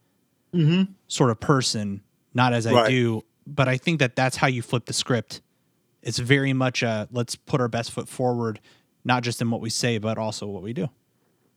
[0.53, 0.91] mm-hmm.
[1.07, 2.01] sort of person,
[2.33, 3.23] not as I do.
[3.47, 5.41] But I think that that's how you flip the script.
[6.03, 8.59] It's very much a let's put our best foot forward,
[9.03, 10.89] not just in what we say, but also what we do.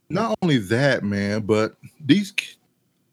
[0.09, 2.33] not only that, man, but these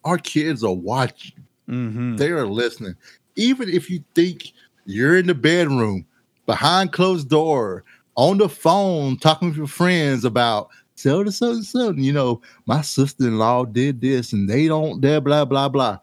[0.08, 1.44] our kids are watching.
[1.68, 2.16] Mm-hmm.
[2.16, 2.96] They are listening.
[3.36, 4.54] Even if you think
[4.86, 6.06] you're in the bedroom,
[6.46, 7.84] behind closed door,
[8.16, 12.82] on the phone, talking with your friends about so to so something, you know, my
[12.82, 16.00] sister-in-law did this and they don't there, blah, blah, blah.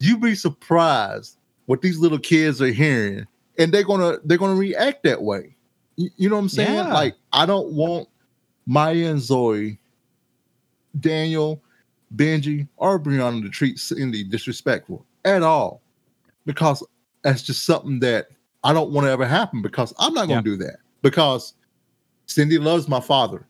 [0.00, 3.26] You'd be surprised what these little kids are hearing,
[3.58, 5.54] and they're gonna they're gonna react that way.
[5.96, 6.74] You, you know what I'm saying?
[6.74, 6.92] Yeah.
[6.92, 8.08] Like, I don't want
[8.66, 9.78] Maya and Zoe,
[10.98, 11.62] Daniel,
[12.14, 15.82] Benji, or Brianna to treat Cindy disrespectful at all.
[16.46, 16.84] Because
[17.22, 18.28] that's just something that
[18.64, 20.76] I don't want to ever happen because I'm not going to do that.
[21.02, 21.54] Because
[22.26, 23.46] Cindy loves my father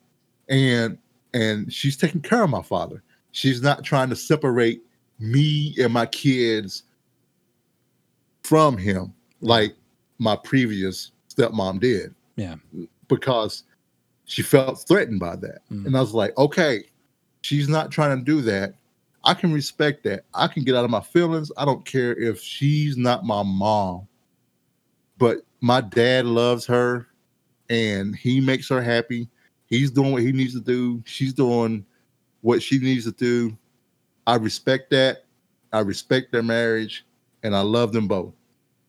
[0.49, 0.99] and
[1.33, 3.03] and she's taking care of my father.
[3.33, 4.83] She's not trying to separate
[5.21, 6.83] me and my kids
[8.43, 9.75] from him like
[10.19, 12.57] my previous stepmom did Yeah.
[13.09, 13.63] because
[14.25, 15.61] she felt threatened by that.
[15.71, 15.87] Mm.
[15.87, 16.85] And I was like, okay,
[17.43, 18.75] she's not trying to do that.
[19.25, 20.25] I can respect that.
[20.35, 21.53] I can get out of my feelings.
[21.57, 24.07] I don't care if she's not my mom.
[25.19, 27.07] But my dad loves her
[27.69, 29.29] and he makes her happy.
[29.67, 31.03] He's doing what he needs to do.
[31.07, 31.85] She's doing
[32.41, 33.57] what she needs to do.
[34.27, 35.25] I respect that.
[35.73, 37.05] I respect their marriage
[37.43, 38.33] and I love them both.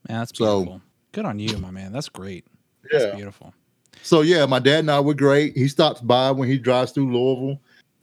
[0.07, 0.81] Man, that's So- beautiful.
[1.11, 1.91] Good on you, my man.
[1.91, 2.45] That's great.
[2.89, 3.15] That's Yeah.
[3.15, 3.53] beautiful.
[4.01, 5.57] So yeah, my dad and I were great.
[5.57, 7.59] He stops by when he drives through Louisville.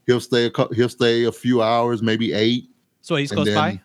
[0.08, 2.70] He'll stay a he'll stay a few hours, maybe eight.
[3.02, 3.80] So he's close then- by.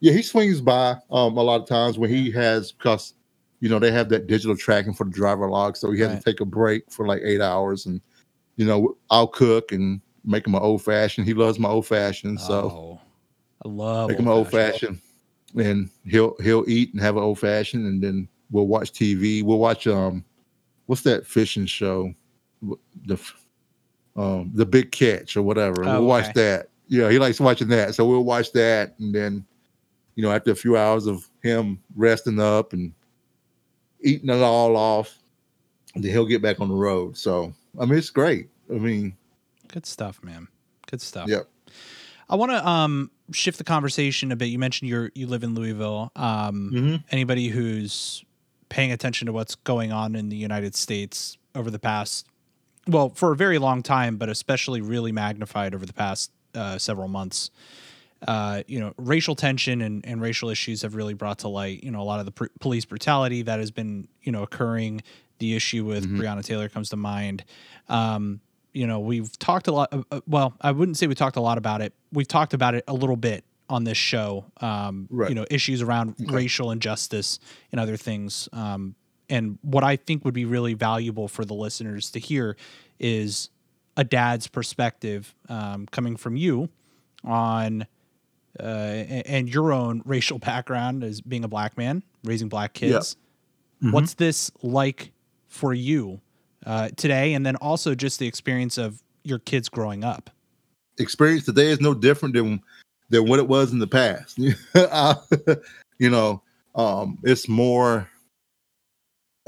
[0.00, 3.14] Yeah, he swings by um a lot of times when he has because
[3.60, 6.18] you know they have that digital tracking for the driver log, so he has Right.
[6.22, 8.02] to take a break for like eight hours, and
[8.56, 11.26] you know I'll cook and make him an old fashioned.
[11.26, 13.00] He loves my old fashioned, so oh,
[13.64, 15.00] I love make him an old fashioned,
[15.56, 19.42] and he'll he'll eat and have an old fashioned, and then we'll watch TV.
[19.42, 20.22] We'll watch um,
[20.84, 22.12] what's that fishing show?
[23.06, 23.18] The
[24.18, 25.84] um the Big Catch or whatever.
[25.84, 26.68] Oh, we'll watch that.
[26.88, 29.44] Yeah, he likes watching that, so we'll watch that, and then
[30.16, 32.92] you know after a few hours of him resting up and
[34.00, 35.18] eating it all off,
[35.94, 37.16] then he'll get back on the road.
[37.16, 38.48] So I mean, it's great.
[38.70, 39.16] I mean,
[39.68, 40.48] good stuff, man.
[40.90, 41.28] Good stuff.
[41.28, 41.48] Yep.
[42.30, 44.46] I want to um, shift the conversation a bit.
[44.46, 46.10] You mentioned you you live in Louisville.
[46.16, 46.96] Um, mm-hmm.
[47.10, 48.24] Anybody who's
[48.68, 52.26] paying attention to what's going on in the United States over the past,
[52.88, 57.08] well, for a very long time, but especially really magnified over the past uh, several
[57.08, 57.50] months.
[58.26, 61.90] Uh, you know, racial tension and, and racial issues have really brought to light, you
[61.90, 65.00] know, a lot of the pr- police brutality that has been, you know, occurring.
[65.38, 66.20] The issue with mm-hmm.
[66.20, 67.44] Breonna Taylor comes to mind.
[67.88, 68.40] Um,
[68.72, 69.92] you know, we've talked a lot.
[69.92, 71.92] Uh, uh, well, I wouldn't say we talked a lot about it.
[72.12, 74.46] We've talked about it a little bit on this show.
[74.60, 75.28] Um, right.
[75.28, 77.38] You know, issues around racial injustice
[77.70, 78.48] and other things.
[78.52, 78.96] Um,
[79.28, 82.56] and what I think would be really valuable for the listeners to hear
[82.98, 83.50] is
[83.96, 86.68] a dad's perspective um, coming from you
[87.24, 87.86] on
[88.60, 93.16] uh, and your own racial background as being a black man raising black kids.
[93.82, 93.92] Mm-hmm.
[93.92, 95.12] What's this like
[95.46, 96.20] for you
[96.66, 100.30] uh, today, and then also just the experience of your kids growing up.
[100.98, 102.60] Experience today is no different than
[103.10, 104.38] than what it was in the past.
[105.98, 106.42] you know,
[106.74, 108.08] um, it's more.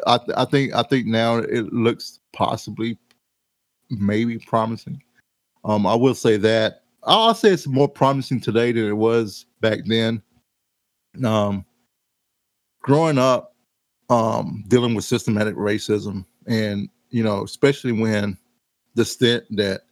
[0.06, 2.98] I, th- I think I think now it looks possibly,
[3.90, 5.02] maybe promising.
[5.64, 9.80] Um, I will say that I'll say it's more promising today than it was back
[9.86, 10.22] then.
[11.24, 11.64] Um,
[12.82, 13.54] growing up,
[14.08, 18.38] um, dealing with systematic racism and you know, especially when
[18.94, 19.82] the stint that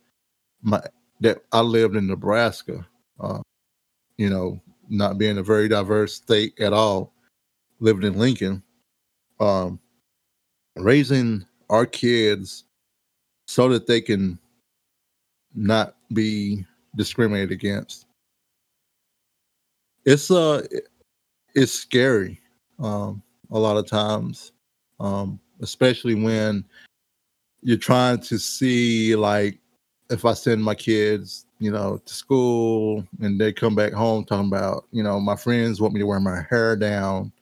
[0.62, 0.80] my
[1.20, 2.86] that I lived in Nebraska,
[3.20, 3.40] uh,
[4.16, 7.12] you know, not being a very diverse state at all,
[7.80, 8.62] living in Lincoln,
[9.40, 9.80] um,
[10.78, 12.64] raising our kids
[13.46, 14.38] so that they can
[15.54, 16.64] not be
[16.96, 18.06] discriminated against.
[20.04, 20.66] It's uh
[21.54, 22.40] it's scary
[22.78, 24.52] um a lot of times.
[25.00, 26.64] Um, especially when
[27.62, 29.58] you're trying to see like
[30.10, 34.48] if I send my kids, you know, to school and they come back home talking
[34.48, 37.32] about, you know, my friends want me to wear my hair down.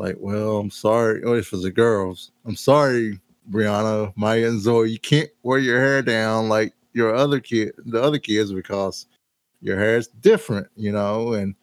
[0.00, 1.22] Like, well, I'm sorry.
[1.24, 2.32] Oh, was the girls.
[2.46, 3.20] I'm sorry,
[3.50, 4.88] Brianna, Maya, and Zoe.
[4.90, 9.06] You can't wear your hair down like your other kid, the other kids, because
[9.60, 11.54] your hair is different, you know, and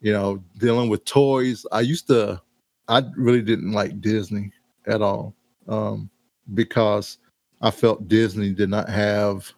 [0.00, 1.64] you know, dealing with toys.
[1.70, 2.42] I used to
[2.88, 4.50] I really didn't like Disney
[4.88, 5.32] at all.
[5.68, 6.10] Um,
[6.54, 7.18] because
[7.62, 9.52] I felt Disney did not have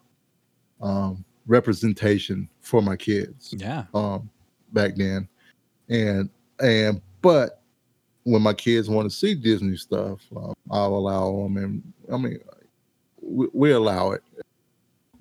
[0.82, 3.54] um, representation for my kids.
[3.56, 3.84] Yeah.
[3.94, 4.28] Um,
[4.74, 5.26] back then,
[5.88, 6.28] and
[6.60, 7.57] and but
[8.28, 12.38] when my kids want to see Disney stuff, um, I'll allow them, and I mean,
[13.20, 14.22] we, we allow it.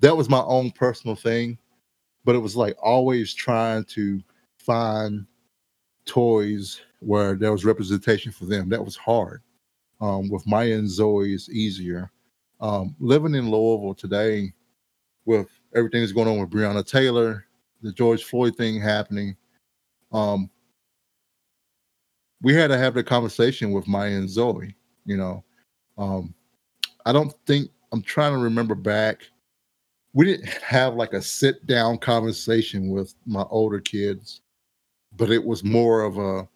[0.00, 1.58] That was my own personal thing,
[2.24, 4.22] but it was like always trying to
[4.58, 5.26] find
[6.04, 8.68] toys where there was representation for them.
[8.68, 9.42] That was hard
[10.00, 12.10] um, with Maya and Zoe is easier.
[12.60, 14.52] Um, living in Louisville today,
[15.24, 17.46] with everything that's going on with Breonna Taylor,
[17.82, 19.36] the George Floyd thing happening,
[20.12, 20.50] um,
[22.42, 24.74] we had to have the conversation with Maya and Zoe.
[25.04, 25.44] You know,
[25.96, 26.34] um,
[27.06, 29.22] I don't think I'm trying to remember back.
[30.12, 34.40] We didn't have like a sit down conversation with my older kids,
[35.16, 36.48] but it was more of a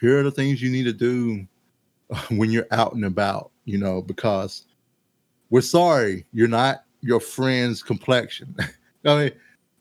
[0.00, 1.46] here are the things you need to do
[2.36, 4.66] when you're out and about, you know, because
[5.50, 8.54] we're sorry you're not your friend's complexion.
[9.04, 9.32] I mean,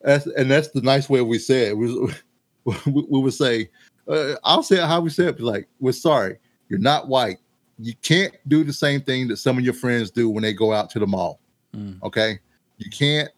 [0.01, 1.77] that's and that's the nice way we say it.
[1.77, 1.93] We,
[2.65, 3.69] we, we would say,
[4.07, 5.39] uh, I'll say how we say it.
[5.39, 6.37] Like, we're sorry
[6.69, 7.37] you're not white.
[7.79, 10.73] You can't do the same thing that some of your friends do when they go
[10.73, 11.39] out to the mall.
[11.75, 12.01] Mm.
[12.03, 12.39] Okay,
[12.77, 13.29] you can't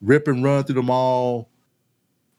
[0.00, 1.48] rip and run through the mall.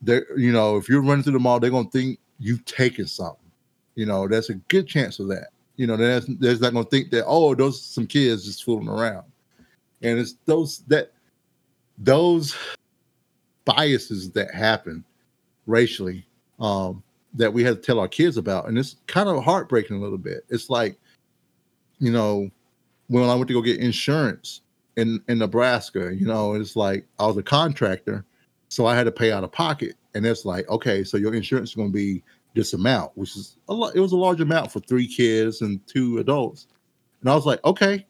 [0.01, 3.51] There, you know, if you're running through the mall, they're gonna think you taking something.
[3.95, 5.49] You know, there's a good chance of that.
[5.76, 9.26] You know, there's there's not gonna think that oh, those some kids just fooling around,
[10.01, 11.11] and it's those that
[11.97, 12.55] those
[13.65, 15.03] biases that happen
[15.65, 16.26] racially
[16.59, 17.03] um,
[17.36, 20.17] that we had to tell our kids about, and it's kind of heartbreaking a little
[20.17, 20.45] bit.
[20.49, 20.97] It's like,
[21.99, 22.49] you know,
[23.07, 24.61] when I went to go get insurance
[24.97, 28.25] in in Nebraska, you know, it's like I was a contractor,
[28.69, 31.69] so I had to pay out of pocket, and it's like, okay, so your insurance
[31.69, 32.23] is going to be
[32.55, 33.95] this amount, which is a lot.
[33.95, 36.67] It was a large amount for three kids and two adults.
[37.21, 38.05] And I was like, okay.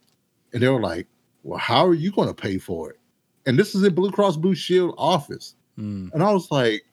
[0.53, 1.07] And they were like,
[1.43, 2.99] well, how are you going to pay for it?
[3.45, 5.55] And this is in Blue Cross Blue Shield office.
[5.77, 6.13] Mm.
[6.13, 6.85] And I was like,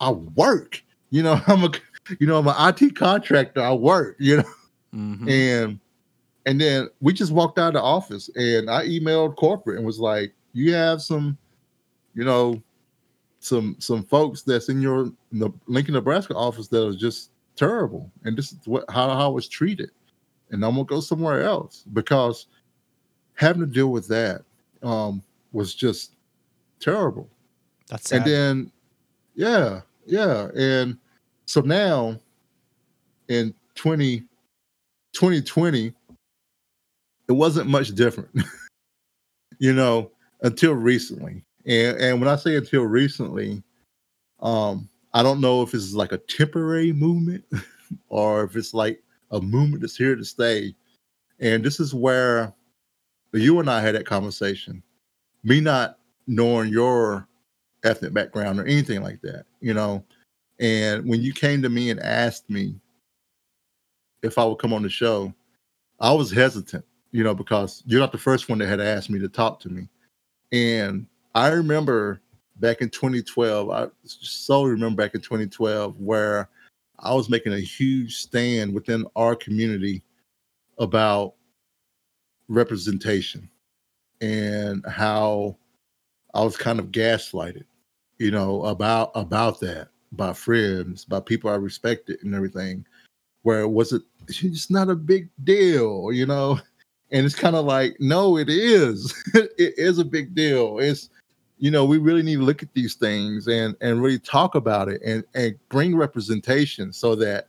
[0.00, 0.82] I work.
[1.10, 1.70] You know, I'm a,
[2.18, 3.60] you know, I'm an IT contractor.
[3.60, 4.16] I work.
[4.18, 4.44] You know,
[4.94, 5.28] mm-hmm.
[5.28, 5.80] and
[6.46, 9.98] and then we just walked out of the office, and I emailed corporate and was
[9.98, 11.38] like, you have some,
[12.14, 12.62] you know,
[13.40, 18.10] some some folks that's in your in the Lincoln, Nebraska office that are just terrible,
[18.24, 19.90] and this is what how, how I was treated,
[20.50, 22.46] and I'm gonna go somewhere else because
[23.34, 24.42] having to deal with that
[24.82, 26.12] um, was just
[26.80, 27.28] terrible.
[27.88, 28.18] That's sad.
[28.18, 28.72] And then,
[29.34, 30.96] yeah, yeah, and
[31.46, 32.18] so now
[33.28, 34.20] in 20,
[35.12, 35.92] 2020,
[37.28, 38.30] it wasn't much different,
[39.58, 40.10] you know,
[40.42, 41.44] until recently.
[41.66, 43.62] And and when I say until recently,
[44.40, 47.44] um, I don't know if it's like a temporary movement
[48.08, 50.74] or if it's like a movement that's here to stay.
[51.40, 52.52] And this is where
[53.32, 54.82] you and I had that conversation.
[55.42, 57.26] Me not knowing your
[57.84, 60.04] ethnic background or anything like that, you know.
[60.60, 62.74] And when you came to me and asked me
[64.22, 65.32] if I would come on the show,
[66.00, 69.18] I was hesitant, you know, because you're not the first one that had asked me
[69.20, 69.88] to talk to me.
[70.52, 72.20] And I remember
[72.56, 76.50] back in 2012, I so remember back in 2012 where
[76.98, 80.04] I was making a huge stand within our community
[80.78, 81.34] about
[82.48, 83.48] representation
[84.20, 85.56] and how
[86.34, 87.64] I was kind of gaslighted,
[88.24, 92.86] you know, about about that by friends, by people I respected and everything,
[93.42, 96.58] where it wasn't it's not a big deal, you know.
[97.10, 99.14] And it's kind of like, no, it is.
[99.34, 100.80] it is a big deal.
[100.80, 101.10] It's
[101.58, 104.88] you know, we really need to look at these things and and really talk about
[104.88, 107.48] it and and bring representation so that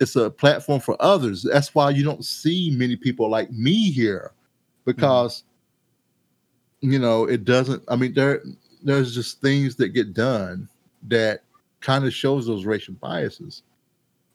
[0.00, 1.42] it's a platform for others.
[1.42, 4.32] That's why you don't see many people like me here
[4.86, 5.42] because
[6.82, 6.92] mm-hmm.
[6.92, 8.42] you know, it doesn't I mean there
[8.82, 10.68] there's just things that get done
[11.08, 11.42] that
[11.80, 13.62] kind of shows those racial biases.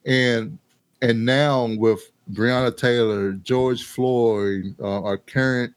[0.05, 0.57] And
[1.01, 5.73] and now with Breonna Taylor, George Floyd, uh, our current,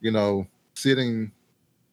[0.00, 1.32] you know, sitting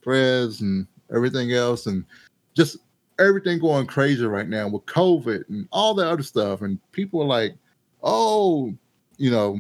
[0.02, 2.06] press and everything else, and
[2.54, 2.78] just
[3.20, 6.62] everything going crazy right now with COVID and all the other stuff.
[6.62, 7.56] And people are like,
[8.04, 8.74] oh,
[9.18, 9.60] you know,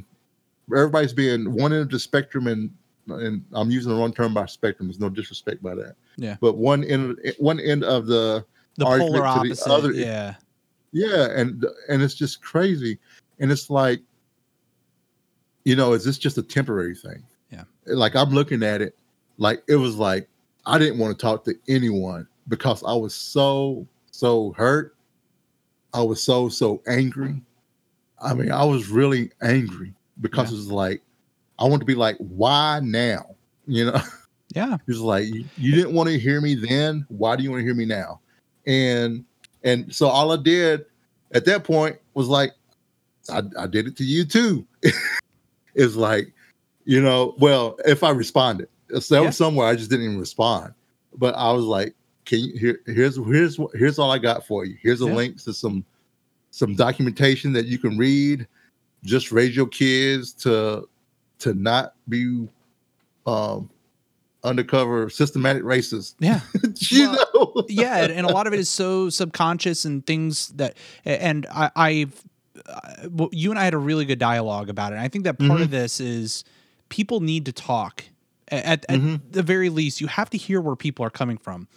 [0.75, 2.69] everybody's being one end of the spectrum, and
[3.07, 4.87] and I'm using the wrong term by spectrum.
[4.87, 5.95] There's no disrespect by that.
[6.17, 6.37] Yeah.
[6.39, 8.45] But one end, one end of the
[8.77, 9.65] the polar opposite.
[9.65, 10.35] The other, yeah.
[10.91, 12.99] Yeah, and and it's just crazy,
[13.39, 14.01] and it's like,
[15.65, 17.23] you know, is this just a temporary thing?
[17.51, 17.63] Yeah.
[17.85, 18.95] Like I'm looking at it,
[19.37, 20.29] like it was like
[20.65, 24.95] I didn't want to talk to anyone because I was so so hurt.
[25.93, 27.41] I was so so angry.
[28.21, 30.55] I mean, I was really angry because yeah.
[30.55, 31.01] it was like
[31.59, 33.35] I want to be like, why now?
[33.67, 34.01] You know?
[34.55, 34.77] Yeah.
[34.87, 37.05] It's like you, you didn't want to hear me then.
[37.09, 38.19] Why do you want to hear me now?
[38.67, 39.25] And
[39.63, 40.85] and so all I did
[41.33, 42.51] at that point was like,
[43.31, 44.65] I, I did it to you too.
[45.75, 46.31] it's like,
[46.85, 48.67] you know, well, if I responded,
[48.99, 49.29] so yeah.
[49.31, 50.73] somewhere I just didn't even respond.
[51.15, 51.95] But I was like,
[52.25, 54.77] can you here here's here's here's all I got for you.
[54.81, 55.13] Here's a yeah.
[55.13, 55.83] link to some
[56.51, 58.47] some documentation that you can read.
[59.03, 60.87] Just raise your kids to
[61.43, 62.47] to not be
[63.25, 63.69] um
[64.43, 66.15] undercover systematic racist.
[66.19, 66.41] Yeah.
[66.77, 67.65] you well, know?
[67.69, 68.05] yeah.
[68.05, 72.23] And a lot of it is so subconscious and things that, and I, I've,
[72.67, 72.79] uh,
[73.09, 74.95] well, you and I had a really good dialogue about it.
[74.95, 75.61] And I think that part mm-hmm.
[75.63, 76.43] of this is
[76.89, 78.03] people need to talk.
[78.49, 79.15] At, at mm-hmm.
[79.31, 81.67] the very least, you have to hear where people are coming from.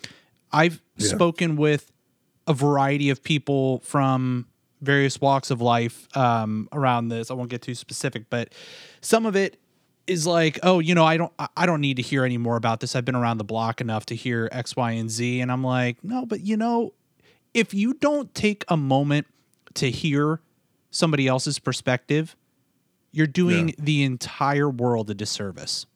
[0.52, 1.08] I've yeah.
[1.08, 1.92] spoken with
[2.46, 4.46] a variety of people from
[4.86, 7.30] various walks of life um, around this.
[7.30, 8.54] I won't get too specific, but
[9.00, 9.58] some of it
[10.06, 12.80] is like, oh, you know, I don't I don't need to hear any more about
[12.80, 12.94] this.
[12.94, 15.40] I've been around the block enough to hear X, Y, and Z.
[15.40, 16.92] And I'm like, no, but you know,
[17.52, 19.26] if you don't take a moment
[19.74, 20.40] to hear
[20.90, 22.36] somebody else's perspective,
[23.12, 23.74] you're doing yeah.
[23.78, 25.86] the entire world a disservice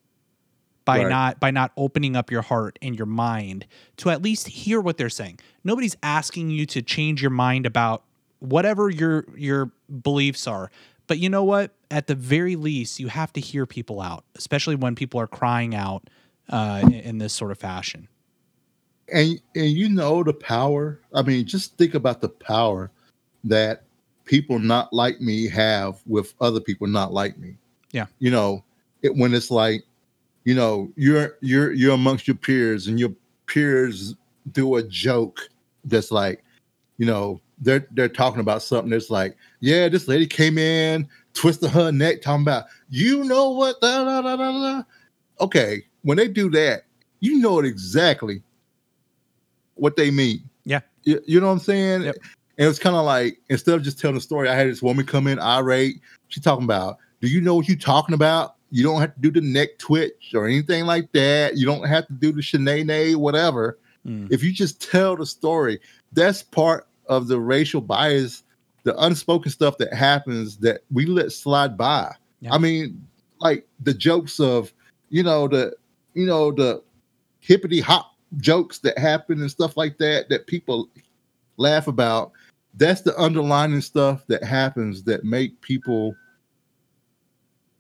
[0.85, 1.09] by right.
[1.09, 3.67] not by not opening up your heart and your mind
[3.99, 5.39] to at least hear what they're saying.
[5.63, 8.05] Nobody's asking you to change your mind about
[8.41, 9.71] whatever your your
[10.03, 10.71] beliefs are.
[11.07, 11.73] But you know what?
[11.91, 15.75] At the very least, you have to hear people out, especially when people are crying
[15.75, 16.09] out
[16.49, 18.09] uh, in, in this sort of fashion.
[19.13, 21.01] And and you know the power.
[21.15, 22.91] I mean, just think about the power
[23.45, 23.85] that
[24.25, 27.57] people not like me have with other people not like me.
[27.91, 28.07] Yeah.
[28.21, 28.65] You know,
[29.03, 29.83] it when it's like,
[30.45, 33.13] you know, you're you're you're amongst your peers and your
[33.47, 34.15] peers
[34.53, 35.41] do a joke
[35.85, 36.45] that's like,
[36.99, 41.71] you know, they're they're talking about something that's like, yeah, this lady came in, twisted
[41.71, 43.81] her neck, talking about, you know what?
[43.81, 44.83] Da, da, da, da, da.
[45.41, 46.85] Okay, when they do that,
[47.21, 48.43] you know it exactly
[49.75, 50.43] what they mean.
[50.65, 50.81] Yeah.
[51.05, 52.03] You, you know what I'm saying?
[52.03, 52.17] Yep.
[52.59, 55.07] And it's kind of like instead of just telling a story, I had this woman
[55.07, 56.01] come in irate.
[56.29, 58.57] She talking about, do you know what you're talking about?
[58.71, 61.57] You don't have to do the neck twitch or anything like that.
[61.57, 63.79] You don't have to do the shenanigans, whatever.
[64.07, 64.31] Mm.
[64.31, 65.81] If you just tell the story,
[66.13, 68.45] that's part of the racial bias
[68.85, 72.15] the unspoken stuff that happens that we let slide by.
[72.41, 72.55] Yeah.
[72.55, 73.07] I mean,
[73.41, 74.73] like the jokes of,
[75.11, 75.75] you know, the
[76.15, 76.83] you know, the
[77.41, 80.89] hippity hop jokes that happen and stuff like that that people
[81.57, 82.33] laugh about.
[82.75, 86.15] That's the underlying stuff that happens that make people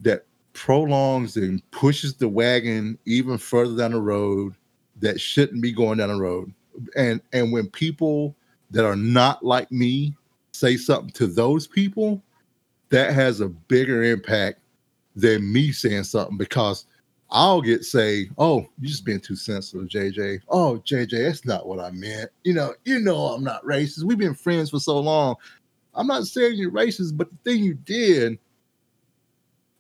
[0.00, 4.54] that prolongs and pushes the wagon even further down the road
[5.00, 6.52] that shouldn't be going down the road.
[6.96, 8.34] And and when people
[8.70, 10.14] that are not like me
[10.52, 12.22] say something to those people,
[12.90, 14.58] that has a bigger impact
[15.16, 16.86] than me saying something because
[17.30, 21.78] I'll get say, "Oh, you just being too sensitive, JJ." Oh, JJ, that's not what
[21.78, 22.30] I meant.
[22.42, 24.02] You know, you know, I'm not racist.
[24.02, 25.36] We've been friends for so long.
[25.94, 28.38] I'm not saying you're racist, but the thing you did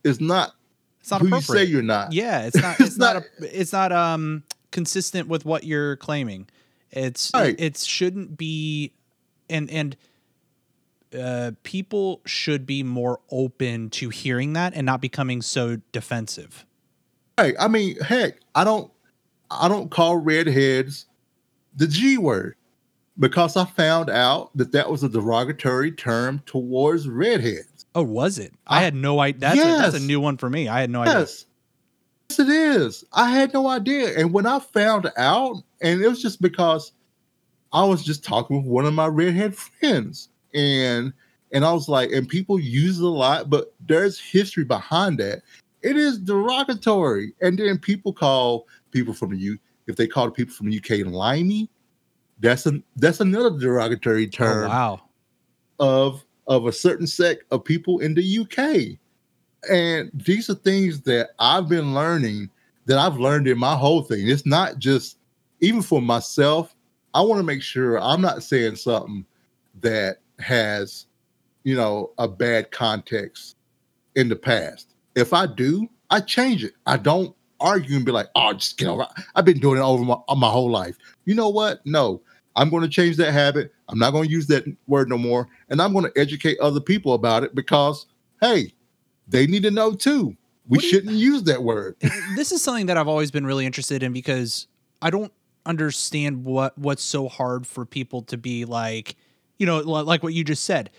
[0.04, 0.54] is not
[1.00, 2.12] It's not who you say you're not.
[2.12, 2.76] Yeah, it's not.
[2.80, 3.14] It's, It's not.
[3.14, 6.48] not- a, it's not um consistent with what you're claiming.
[6.92, 7.54] It's Right.
[7.58, 8.92] it, shouldn't be,
[9.48, 9.96] and and
[11.18, 16.64] uh, people should be more open to hearing that and not becoming so defensive.
[17.38, 17.54] Right.
[17.58, 18.90] I mean, heck, I don't
[19.50, 21.06] I don't call redheads
[21.76, 22.54] the G word
[23.18, 27.86] because I found out that that was a derogatory term towards redheads.
[27.94, 28.52] Oh, was it?
[28.66, 29.40] I I- had no idea.
[29.40, 30.68] That's, a, that's a new one for me.
[30.68, 31.20] I had no idea.
[31.20, 31.30] Yes.
[31.30, 31.46] Yes,
[32.38, 33.04] it is.
[33.12, 34.16] I had no idea.
[34.18, 36.92] And when I found out, and it was just because
[37.72, 40.28] I was just talking with one of my redhead friends.
[40.54, 41.12] And
[41.52, 45.42] and I was like, and people use it a lot, but there's history behind that.
[45.82, 47.32] It is derogatory.
[47.40, 50.78] And then people call people from the U if they call the people from the
[50.78, 51.68] UK limey,
[52.38, 55.00] that's an that's another derogatory Oh, term wow.
[55.78, 58.98] of of a certain sect of people in the UK.
[59.68, 62.50] And these are things that I've been learning
[62.86, 64.28] that I've learned in my whole thing.
[64.28, 65.18] It's not just
[65.60, 66.74] even for myself.
[67.12, 69.24] I want to make sure I'm not saying something
[69.80, 71.06] that has,
[71.64, 73.56] you know, a bad context
[74.16, 74.94] in the past.
[75.14, 76.74] If I do, I change it.
[76.86, 80.02] I don't argue and be like, "Oh, just get over." I've been doing it over
[80.02, 80.96] my, my whole life.
[81.24, 81.84] You know what?
[81.84, 82.22] No,
[82.56, 83.72] I'm going to change that habit.
[83.88, 85.48] I'm not going to use that word no more.
[85.68, 88.06] And I'm going to educate other people about it because,
[88.40, 88.72] hey,
[89.30, 90.36] they need to know too.
[90.68, 91.96] We What you- shouldn't use that word.
[92.36, 94.66] this is something that I've always been really interested in because
[95.02, 95.32] I don't
[95.66, 99.16] understand what what's so hard for people to be like,
[99.58, 100.90] you know, like what you just said.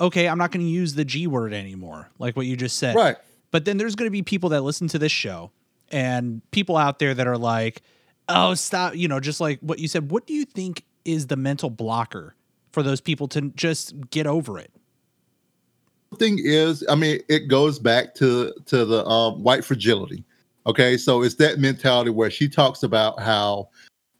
[0.00, 2.96] Okay, I'm not going to use the G word anymore, like what you just said.
[2.96, 3.16] right.
[3.50, 5.52] But then there's going to be people that listen to this show
[5.90, 7.82] and people out there that are like,
[8.28, 10.10] "Oh, stop!" You know, just like what you said.
[10.10, 12.34] What do you think is the mental blocker
[12.72, 14.72] for those people to just get over it?
[16.14, 20.24] Thing is, I mean, it goes back to to the um, white fragility.
[20.66, 23.68] Okay, so it's that mentality where she talks about how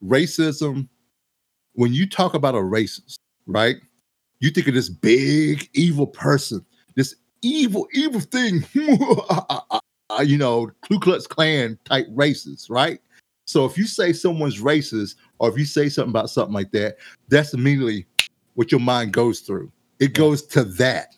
[0.04, 0.88] racism.
[1.76, 3.16] When you talk about a racist,
[3.46, 3.76] right,
[4.38, 6.64] you think of this big evil person,
[6.94, 13.00] this evil evil thing, you know, Ku Klux Klan type racist, right?
[13.46, 16.96] So if you say someone's racist, or if you say something about something like that,
[17.28, 18.06] that's immediately
[18.54, 19.70] what your mind goes through.
[19.98, 21.16] It goes to that.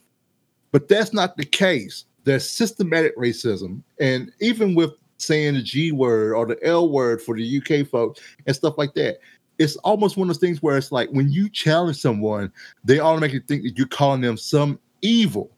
[0.76, 2.04] But that's not the case.
[2.24, 3.80] There's systematic racism.
[3.98, 8.20] And even with saying the G word or the L word for the UK folks
[8.46, 9.16] and stuff like that,
[9.58, 12.52] it's almost one of those things where it's like when you challenge someone,
[12.84, 15.50] they automatically think that you're calling them some evil.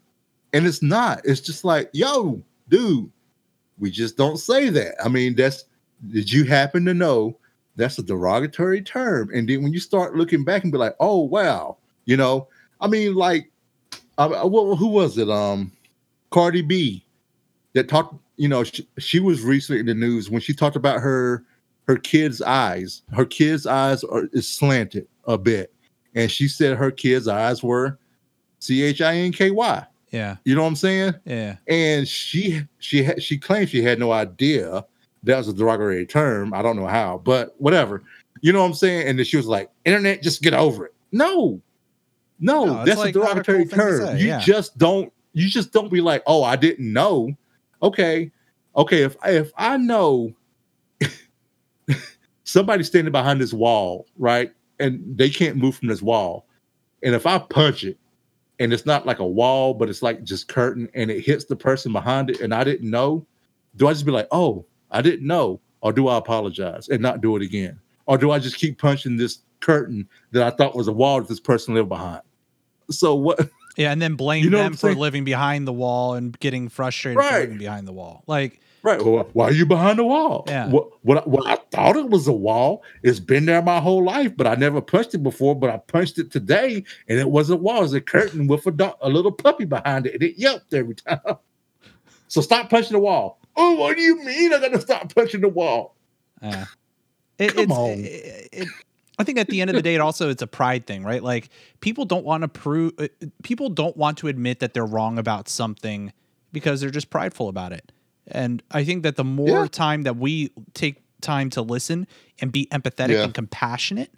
[0.53, 1.19] And it's not.
[1.25, 3.11] It's just like, yo, dude,
[3.77, 4.95] we just don't say that.
[5.03, 5.65] I mean, that's
[6.13, 7.37] did you happen to know
[7.75, 9.31] that's a derogatory term?
[9.33, 12.47] And then when you start looking back and be like, oh wow, you know,
[12.79, 13.51] I mean, like
[14.27, 15.29] I- what, who was it?
[15.29, 15.71] Um,
[16.31, 17.05] Cardi B
[17.73, 18.15] that talked.
[18.37, 21.43] You know, she, she was recently in the news when she talked about her
[21.87, 23.01] her kids' eyes.
[23.13, 25.73] Her kids' eyes are is slanted a bit,
[26.15, 27.97] and she said her kids' eyes were
[28.59, 29.85] C H I N K Y.
[30.11, 31.13] Yeah, You know what I'm saying?
[31.25, 31.57] yeah.
[31.67, 34.83] And she she had she claimed she had no idea
[35.23, 36.51] that was a derogatory term.
[36.53, 38.01] I don't know how, but whatever.
[38.41, 39.07] You know what I'm saying?
[39.07, 41.61] And then she was like, "Internet, just get over it." No,
[42.39, 44.05] no, No, that's like a derogatory cool term.
[44.05, 44.39] say, you yeah.
[44.39, 45.11] just don't.
[45.33, 47.31] You just don't be like, "Oh, I didn't know."
[47.83, 48.31] Okay,
[48.75, 49.03] okay.
[49.03, 50.33] If if I know
[52.43, 56.47] somebody standing behind this wall, right, and they can't move from this wall,
[57.03, 57.97] and if I punch it,
[58.59, 61.55] and it's not like a wall, but it's like just curtain, and it hits the
[61.55, 63.25] person behind it, and I didn't know,
[63.75, 67.21] do I just be like, "Oh, I didn't know," or do I apologize and not
[67.21, 70.87] do it again, or do I just keep punching this curtain that I thought was
[70.87, 72.21] a wall that this person lived behind?
[72.89, 73.49] So what?
[73.77, 77.23] Yeah, and then blame You know them for living behind the wall and getting frustrated
[77.23, 78.23] for living behind the wall.
[78.27, 79.03] Like, Right.
[79.03, 80.45] Well, why are you behind the wall?
[80.47, 80.69] Yeah.
[80.69, 82.83] What, what, what I thought it was a wall.
[83.03, 85.55] It's been there my whole life, but I never punched it before.
[85.55, 87.79] But I punched it today, and it wasn't a wall.
[87.79, 90.73] It was a curtain with a, dog, a little puppy behind it, and it yelped
[90.73, 91.19] every time.
[92.31, 93.39] So stop punching the wall.
[93.55, 95.95] Oh, what do you mean I got to stop punching the wall?
[96.43, 96.65] Yeah.
[97.39, 97.89] It, Come it's, on.
[97.89, 98.67] It, it-
[99.19, 101.21] I think at the end of the day, it also it's a pride thing, right?
[101.21, 101.49] Like
[101.81, 103.07] people don't want to prove, uh,
[103.43, 106.13] people don't want to admit that they're wrong about something
[106.53, 107.91] because they're just prideful about it.
[108.27, 109.67] And I think that the more Yeah.
[109.67, 112.07] time that we take time to listen
[112.39, 113.25] and be empathetic Yeah.
[113.25, 114.09] and compassionate,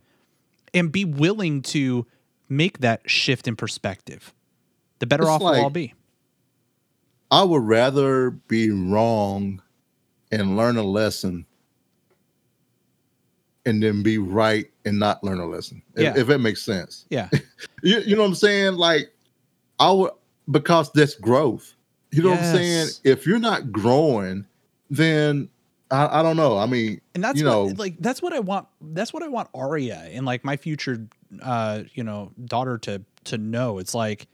[0.74, 2.06] and be willing to
[2.48, 4.34] make that shift in perspective,
[5.00, 5.94] the better It's off we'll all be.
[7.32, 9.62] I would rather be wrong
[10.32, 11.46] and learn a lesson
[13.66, 15.82] and then be right and not learn a lesson.
[15.96, 16.14] If, Yeah.
[16.16, 17.06] if it makes sense.
[17.10, 17.30] Yeah.
[17.84, 18.76] You, you know what I'm saying?
[18.76, 19.12] Like
[19.80, 20.12] I would
[20.50, 21.74] because that's growth.
[22.12, 22.88] You know what I'm saying?
[23.04, 24.46] If you're not growing,
[24.90, 25.50] then
[25.90, 26.58] I, I don't know.
[26.58, 28.68] I mean, and that's you what, know, like that's what I want.
[28.82, 31.08] That's what I want Aria and like my future,
[31.42, 33.78] uh, you know, daughter to to know.
[33.80, 34.28] It's like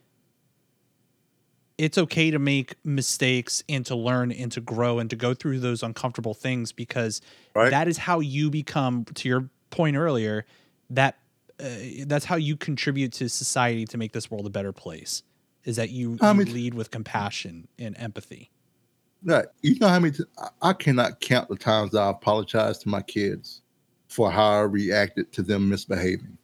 [1.77, 5.59] it's okay to make mistakes and to learn and to grow and to go through
[5.59, 7.21] those uncomfortable things because
[7.55, 7.69] Right.
[7.69, 9.05] that is how you become.
[9.05, 10.45] To your point earlier,
[10.89, 11.17] that
[11.59, 11.65] uh,
[12.05, 15.23] that's how you contribute to society to make this world a better place.
[15.65, 18.51] Is that you, you mean- lead with compassion and empathy?
[19.23, 19.45] Right.
[19.63, 20.13] You know how many?
[20.13, 23.61] T- I- I cannot count the times I apologized to my kids
[24.07, 26.37] for how I reacted to them misbehaving.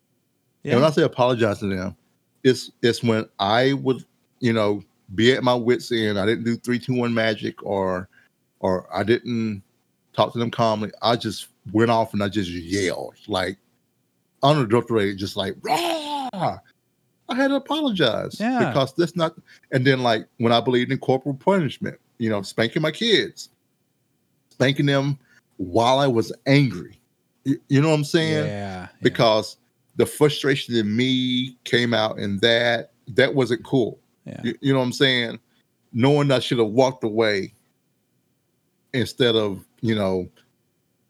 [0.66, 1.96] And when I say apologize to them,
[2.44, 4.04] it's it's when I would,
[4.40, 4.84] you know,
[5.16, 6.20] be at my wits end.
[6.20, 8.10] I didn't do three, two, one magic, or
[8.60, 9.64] or I didn't
[10.14, 10.92] talk to them calmly.
[11.02, 13.58] I just went off and I just yelled like
[14.42, 16.58] unadulterated, just like Rah!
[17.30, 18.68] I had to apologize Yeah.
[18.68, 19.36] because that's not.
[19.72, 23.50] And then like when I believed in corporal punishment, you know, spanking my kids,
[24.50, 25.18] spanking them
[25.58, 27.00] while I was angry.
[27.44, 28.46] You, you know what I'm saying?
[28.48, 29.58] yeah, because
[29.96, 34.80] the frustration in me came out and that that wasn't cool yeah, you, you know
[34.80, 35.40] what i'm saying?
[35.92, 37.54] Knowing i should have walked away
[38.94, 40.28] instead of you know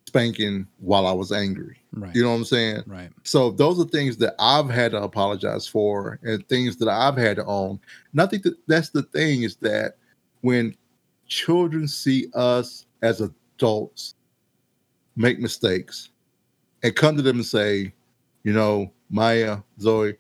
[0.08, 1.78] spanking while i was angry.
[1.94, 2.84] Right, you know what i'm saying?
[2.86, 7.18] Right, so those are things that i've had to apologize for and things that i've
[7.18, 7.80] had to own.
[8.12, 9.96] And i think that that's the thing is that
[10.42, 10.76] when
[11.28, 14.16] children see us as adults
[15.16, 16.10] make mistakes
[16.84, 17.94] and come to them and say
[18.44, 20.14] you know maya zoe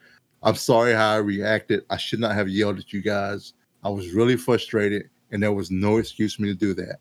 [0.43, 4.11] i'm sorry how i reacted i should not have yelled at you guys i was
[4.11, 6.97] really frustrated and there was no excuse for me to do that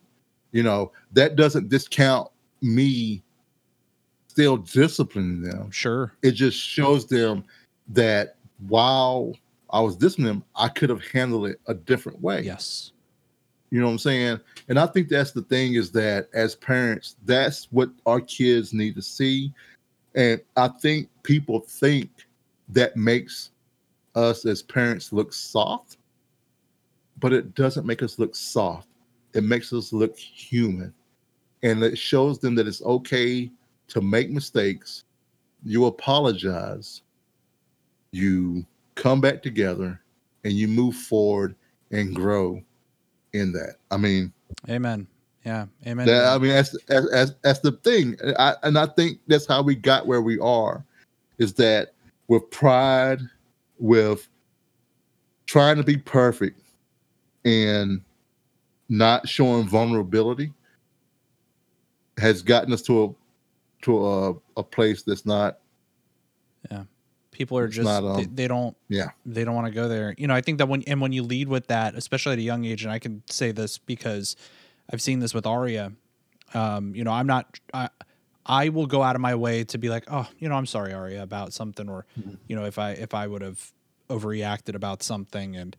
[0.52, 2.28] you know that doesn't discount
[2.60, 3.22] me
[4.28, 7.44] still disciplining them sure, it just shows them
[7.88, 8.36] that
[8.68, 9.34] while
[9.70, 12.42] I was disciplining them, I could have handled it a different way.
[12.42, 12.92] yes,
[13.70, 14.40] You know what I'm saying?
[14.68, 18.94] And I think that's the thing is that as parents, that's what our kids need
[18.96, 19.52] to see.
[20.14, 22.10] And I think people think
[22.72, 23.50] that makes
[24.14, 25.96] us as parents look soft,
[27.18, 28.88] but it doesn't make us look soft.
[29.34, 30.92] It makes us look human.
[31.62, 33.50] And it shows them that it's okay
[33.88, 35.04] to make mistakes.
[35.64, 37.02] You apologize,
[38.10, 40.00] you come back together,
[40.44, 41.54] and you move forward
[41.92, 42.60] and grow
[43.32, 43.76] in that.
[43.90, 44.32] I mean,
[44.68, 45.06] amen,
[45.44, 46.06] yeah, amen.
[46.06, 49.62] that, I mean that's, that's that's that's the thing, I, and I think that's how
[49.62, 50.84] we got where we are,
[51.38, 51.92] is that
[52.32, 53.20] with pride,
[53.78, 54.26] with
[55.44, 56.62] trying to be perfect,
[57.44, 58.00] and
[58.88, 60.50] not showing vulnerability,
[62.16, 63.14] has gotten us to a
[63.82, 65.58] to a, a place that's not
[66.70, 66.84] Yeah.
[67.32, 69.10] people are just not, they, um, they don't yeah.
[69.26, 71.22] they don't want to go there you know i think that when and when you
[71.22, 74.36] lead with that especially at a young age and i can say this because
[74.92, 75.92] i've seen this with aria
[76.54, 77.88] um you know i'm not i
[78.46, 80.92] i will go out of my way to be like oh you know i'm sorry
[80.92, 82.38] aria about something or Mhm.
[82.48, 83.72] you know if i if i would have
[84.10, 85.76] overreacted about something and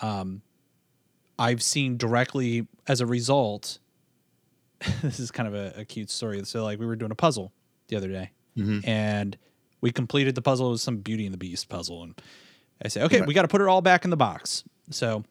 [0.00, 0.42] um
[1.38, 3.78] i've seen directly as a result
[5.02, 7.52] this is kind of a, a cute story so like we were doing a puzzle
[7.88, 8.86] the other day Mhm.
[8.86, 9.38] and
[9.80, 10.68] we completed the puzzle.
[10.68, 12.14] It was some Beauty and the Beast puzzle, and
[12.84, 13.26] I say, "Okay, Right.
[13.26, 15.24] we got to put it all back in the box." So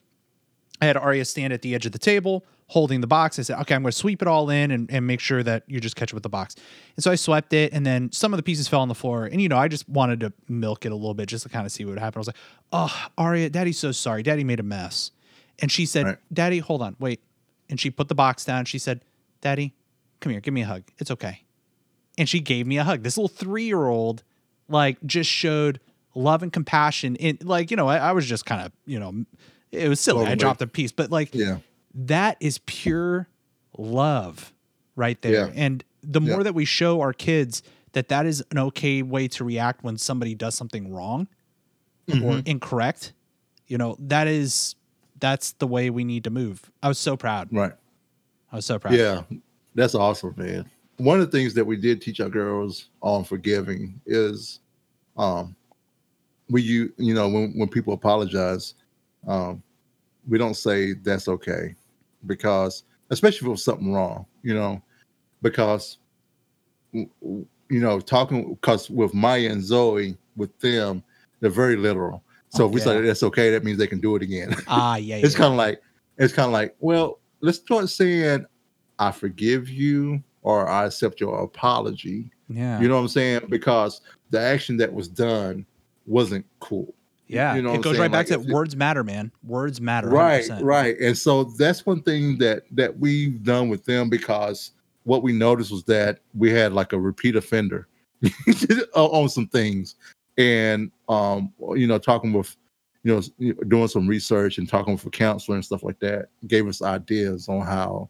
[0.81, 3.37] I had Aria stand at the edge of the table, holding the box.
[3.37, 5.63] I said, "Okay, I'm going to sweep it all in and, and make sure that
[5.67, 6.55] you just catch it with the box."
[6.95, 9.25] And so I swept it, and then some of the pieces fell on the floor.
[9.25, 11.65] And you know, I just wanted to milk it a little bit just to kind
[11.65, 12.17] of see what would happen.
[12.17, 12.37] I was like,
[12.71, 14.23] "Oh, Aria, Daddy's so sorry.
[14.23, 15.11] Daddy made a mess."
[15.59, 16.17] And she said, Right.
[16.31, 17.21] "Daddy, hold on, wait."
[17.69, 18.65] And she put the box down.
[18.65, 19.03] She said,
[19.41, 19.73] "Daddy,
[20.19, 20.83] come here, give me a hug.
[20.97, 21.43] It's okay."
[22.17, 23.03] and she gave me a hug.
[23.03, 24.21] This little three year old,
[24.67, 25.79] like, just showed
[26.13, 27.15] love and compassion.
[27.15, 29.25] In like, you know, I, I was just kind of, you know,
[29.71, 30.25] it was silly.
[30.25, 31.59] I dropped a piece, but like, Yeah.
[31.93, 33.27] That is pure
[33.77, 34.53] love
[34.95, 35.47] right there.
[35.47, 35.51] Yeah.
[35.55, 36.33] And the Yeah.
[36.33, 37.63] more that we show our kids
[37.93, 41.27] that that is an okay way to react when somebody does something wrong
[42.09, 42.47] or Mhm.
[42.47, 43.13] incorrect,
[43.67, 44.75] you know, that is
[45.19, 46.71] that's the way we need to move.
[46.81, 47.49] I was so proud.
[47.53, 47.73] Right.
[48.51, 48.95] I was so proud.
[48.95, 49.23] Yeah,
[49.75, 50.65] that's awesome, man.
[50.97, 54.59] One of the things that we did teach our girls on forgiving is,
[55.17, 55.55] um,
[56.49, 58.73] we you you know when when people apologize,
[59.27, 59.61] um,
[60.27, 61.75] we don't say that's okay,
[62.25, 64.81] because especially if it was something wrong, you know,
[65.41, 65.97] because
[66.93, 71.03] you know talking because with Maya and Zoe with them
[71.39, 72.23] they're very literal.
[72.49, 74.53] So Oh, if we say that's okay, that means they can do it again.
[74.67, 75.17] Ah, yeah.
[75.17, 75.81] it's kind of like
[76.17, 78.45] it's kind of like well let's start saying
[78.99, 82.79] i forgive you or i accept your apology yeah.
[82.79, 85.65] you know what i'm saying because the action that was done
[86.05, 86.93] wasn't cool
[87.31, 87.55] yeah.
[87.55, 89.31] you know it goes right back Like, to words matter, man.
[89.43, 90.09] Words matter.
[90.09, 90.63] right 100%.
[90.63, 94.71] right and so that's one thing that that we've done with them because
[95.03, 97.87] what we noticed was that we had like a repeat offender
[98.23, 98.29] on
[98.95, 99.95] on some things
[100.37, 102.55] and um you know talking with
[103.03, 103.21] you know
[103.67, 107.49] doing some research and talking with a counselor and stuff like that gave us ideas
[107.49, 108.07] on how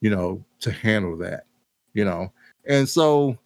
[0.00, 1.44] you know to handle that
[1.94, 2.30] you know
[2.66, 3.38] and so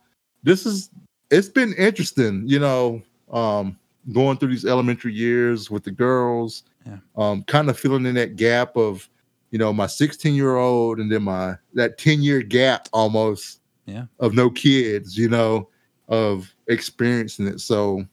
[0.43, 0.91] this is
[1.31, 3.79] it's been interesting you know um
[4.13, 6.99] going through these elementary years with the girls Yeah.
[7.17, 9.09] um kind of filling in that gap of
[9.51, 14.05] you know my 16 year old and then my that 10 year gap almost Yeah.
[14.21, 15.69] of no kids you know
[16.09, 18.05] of experiencing it so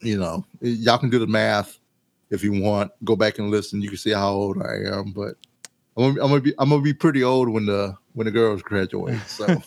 [0.00, 1.78] you know y'all can do the math
[2.30, 5.34] if you want go back and listen you can see how old i am but
[5.96, 8.62] i'm gonna, I'm gonna be i'm gonna be pretty old when the when the girls
[8.62, 9.46] graduate so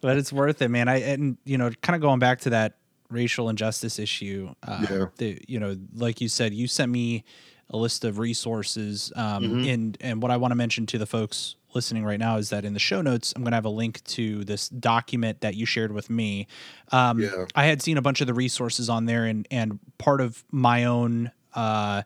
[0.00, 0.88] but it's worth it, man.
[0.88, 2.76] I and you know, kind of going back to that
[3.10, 4.54] racial injustice issue.
[4.62, 5.06] Uh, Yeah.
[5.16, 7.24] the, you know, like you said, you sent me
[7.70, 9.12] a list of resources.
[9.16, 9.74] Um, Mhm.
[9.74, 12.64] and and what I want to mention to the folks listening right now is that
[12.64, 15.66] in the show notes, I'm going to have a link to this document that you
[15.66, 16.46] shared with me.
[16.92, 17.44] Um, Yeah.
[17.54, 20.84] I had seen a bunch of the resources on there, and and part of my
[20.84, 22.02] own uh,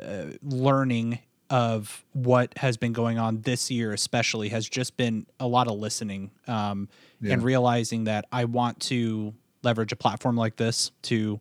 [0.00, 1.18] uh, learning
[1.50, 5.78] of what has been going on this year, especially, has just been a lot of
[5.78, 6.88] listening um,
[7.20, 7.34] Yeah.
[7.34, 11.40] and realizing that I want to leverage a platform like this to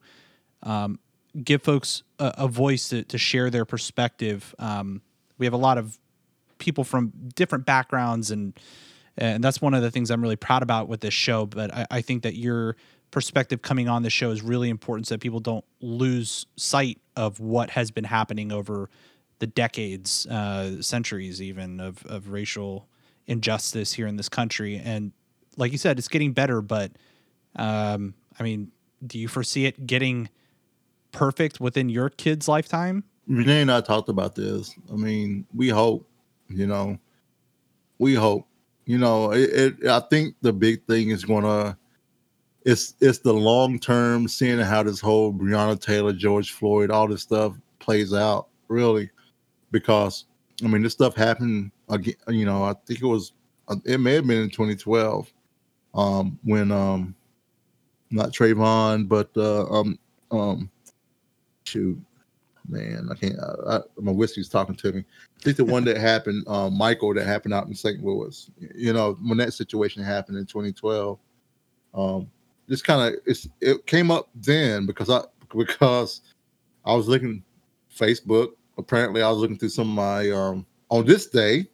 [0.64, 1.00] um,
[1.44, 4.54] give folks a, a voice to, to share their perspective.
[4.60, 5.02] Um,
[5.38, 5.98] we have a lot of
[6.58, 8.54] people from different backgrounds and
[9.18, 11.46] and that's one of the things I'm really proud about with this show.
[11.46, 12.78] But I, I think that your
[13.12, 17.40] perspective coming on the show is really important so that people don't lose sight of
[17.40, 18.90] what has been happening over
[19.40, 22.88] the decades, uh, centuries even of, of racial
[23.28, 24.78] injustice here in this country.
[24.84, 25.12] And
[25.58, 26.92] like you said, it's getting better, but
[27.56, 28.72] um, I mean,
[29.06, 30.30] do you foresee it getting
[31.12, 33.04] perfect within your kid's lifetime?
[33.28, 36.08] renee and i talked about this i mean we hope
[36.50, 36.98] you know
[37.98, 38.48] we hope
[38.86, 39.50] you know it,
[39.82, 41.78] it i think the big thing is gonna
[42.66, 47.22] it's it's the long term seeing how this whole breonna taylor george floyd all this
[47.22, 49.10] stuff plays out really
[49.72, 50.26] because
[50.64, 53.34] i mean this stuff happened again you know i think it was
[53.68, 55.32] uh, it may have been in 2012
[55.94, 57.16] um when um
[58.12, 59.98] not Trayvon, but uh um
[60.32, 60.70] um
[61.66, 61.98] shoot
[62.68, 65.98] man i can't I, I, my whiskey's talking to me i think the one that
[65.98, 70.38] happened um michael that happened out in st louis you know when that situation happened
[70.38, 71.20] in 2012
[71.94, 72.30] um
[72.68, 75.22] this kind of it's it came up then because i
[75.56, 76.22] because
[76.86, 77.44] i was looking
[77.96, 81.68] facebook apparently i was looking through some of my um on this day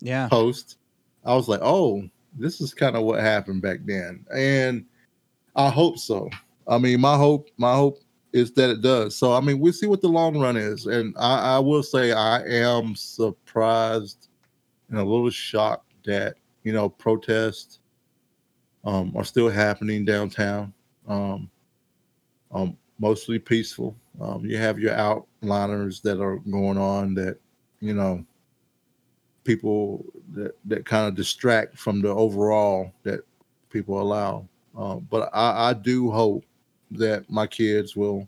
[0.00, 0.28] Yeah.
[0.30, 0.76] post
[1.24, 4.84] i was like oh this is kind of what happened back then and
[5.56, 6.28] i hope so.
[6.68, 7.98] I mean my hope my hope
[8.32, 9.16] is that it does.
[9.16, 10.86] So i mean we'll see what the long run is.
[10.86, 14.28] And i, I will say i am surprised
[14.88, 17.80] and a little shocked that you know protests
[18.84, 20.72] um, are still happening downtown.
[21.06, 21.50] Um,
[22.52, 23.96] um, mostly peaceful.
[24.20, 27.38] Um, you have your outliners that are going on that
[27.80, 28.24] you know
[29.44, 30.04] people
[30.34, 33.20] that, that kind of distract from the overall that
[33.70, 34.46] people allow.
[34.80, 36.44] Um, but I, I do hope
[36.92, 38.26] that my kids will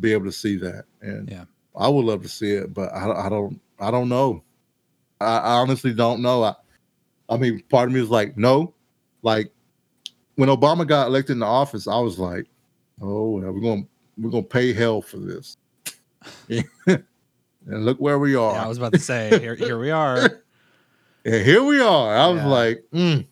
[0.00, 1.44] be able to see that, and Yeah.
[1.76, 4.42] I would love to see it, but I, I don't I don't know.
[5.20, 6.42] I, I honestly don't know.
[6.42, 6.54] I,
[7.28, 8.74] I mean, part of me is like, no,
[9.22, 9.52] like
[10.34, 12.46] when Obama got elected in the office, I was like,
[13.00, 13.86] oh, we're gonna
[14.18, 15.56] we're gonna pay hell for this.
[16.48, 17.04] and
[17.66, 18.54] look where we are.
[18.54, 20.42] Yeah, I was about to say, here, here we are.
[21.24, 22.16] And here we are.
[22.16, 22.46] I was Yeah.
[22.46, 23.26] like, mm.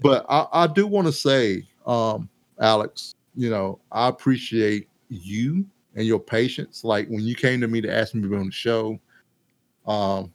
[0.00, 2.28] But I, I do want to say, um,
[2.60, 5.64] Alex, you know, I appreciate you
[5.94, 6.84] and your patience.
[6.84, 8.98] Like when you came to me to ask me to be on the show,
[9.86, 10.32] um,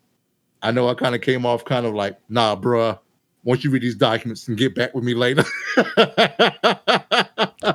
[0.61, 2.99] I know I kind of came off kind of like, nah, bruh.
[3.43, 5.43] Once you read these documents and get back with me later.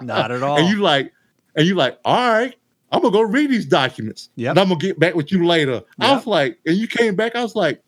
[0.02, 0.58] Not at all.
[0.58, 1.12] And you like,
[1.54, 2.56] and you like, all right,
[2.90, 4.30] I'm gonna go read these documents.
[4.34, 4.50] Yeah.
[4.50, 5.82] And I'm gonna get back with you later.
[6.00, 7.80] I was like, and you came back, I was like,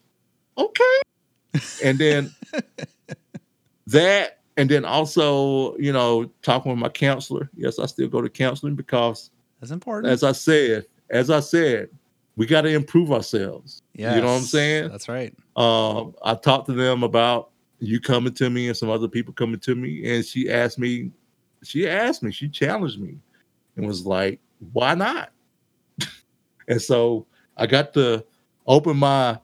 [0.57, 1.01] okay.
[1.83, 2.33] and then
[3.93, 7.51] that, and then also, you know, talking with my counselor.
[7.55, 10.12] Yes, I still go to counseling because That's important.
[10.12, 11.89] as I said, as I said,
[12.36, 13.82] we got to improve ourselves.
[13.94, 14.89] yeah You know what I'm saying?
[14.89, 15.35] That's right.
[15.56, 19.60] Um, I talked to them about you coming to me and some other people coming
[19.60, 21.10] to me, and she asked me,
[21.62, 23.16] she asked me, she challenged me,
[23.77, 24.40] and was like,
[24.73, 25.32] "Why not?"
[26.69, 28.24] and so I got to
[28.66, 29.39] open my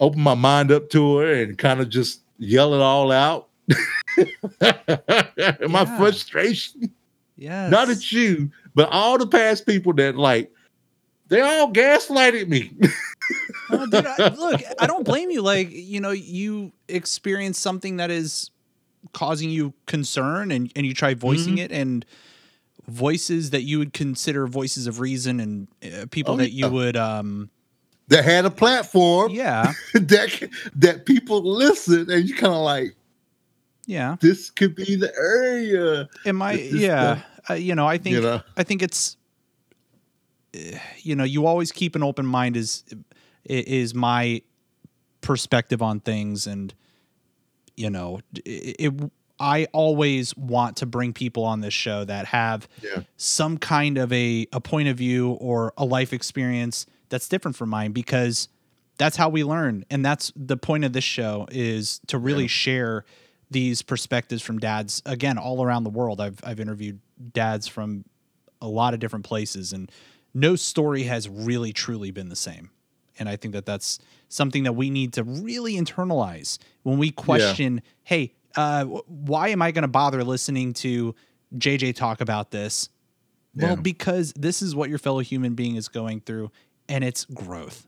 [0.00, 3.48] open my mind up to her and kind of just yell it all out.
[4.60, 5.96] my Yeah.
[5.98, 6.92] frustration
[7.36, 7.70] Yes.
[7.70, 10.50] not at you, but all the past people that like
[11.28, 12.72] they all gaslighted me.
[13.70, 15.40] Oh, dude, I, look, I don't blame you.
[15.40, 18.50] Like, you know, you experience something that is
[19.14, 21.64] causing you concern and, and you try voicing Mm-hmm.
[21.64, 22.04] it and
[22.86, 26.70] voices that you would consider voices of reason and uh, people Oh, that you yeah.
[26.70, 27.48] would, um,
[28.12, 32.94] that had a platform yeah, that that people listen, and you kind of like
[33.86, 34.16] yeah.
[34.20, 37.22] this could be the area, Am I, yeah.
[37.50, 38.40] Uh, you know, I think, you know.
[38.56, 39.16] I think it's,
[40.54, 42.84] eh, you know, you always keep an open mind is,
[43.44, 44.42] is my
[45.20, 46.74] perspective on things and
[47.76, 52.68] you know it, it i always want to bring people on this show that have
[52.82, 53.02] Yeah.
[53.16, 57.68] some kind of a, a point of view or a life experience that's different from
[57.68, 58.48] mine because
[58.96, 59.84] that's how we learn.
[59.90, 62.48] And that's the point of this show is to really Yeah.
[62.48, 63.04] share
[63.50, 66.20] these perspectives from dads again all around the world.
[66.22, 67.00] I've i've interviewed
[67.32, 68.04] dads from
[68.62, 69.90] a lot of different places and
[70.32, 72.70] no story has really truly been the same.
[73.18, 73.98] And i think that that's
[74.30, 79.70] something that we need to really internalize when we question hey uh, why am i
[79.70, 81.14] going to bother listening to
[81.58, 82.88] jj talk about this?
[83.54, 83.82] Well Yeah.
[83.82, 86.50] because this is what your fellow human being is going through
[86.88, 87.86] and it's growth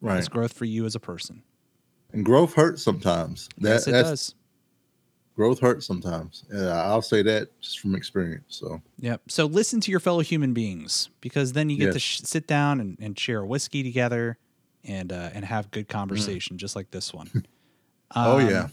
[0.00, 0.18] right?
[0.18, 1.42] it's growth for you as a person
[2.12, 3.48] And growth hurts sometimes.
[3.58, 4.34] That, yes it that's does
[5.36, 6.44] growth hurts sometimes.
[6.52, 8.44] Yeah, I'll say that just from experience.
[8.60, 9.22] So Yep.
[9.28, 12.78] So listen to your fellow human beings because then you get to sh- sit down
[12.80, 14.38] and, and share a whiskey together
[14.84, 17.30] and uh, and have good conversation, just like this one.
[18.16, 18.68] Oh, Um, yeah.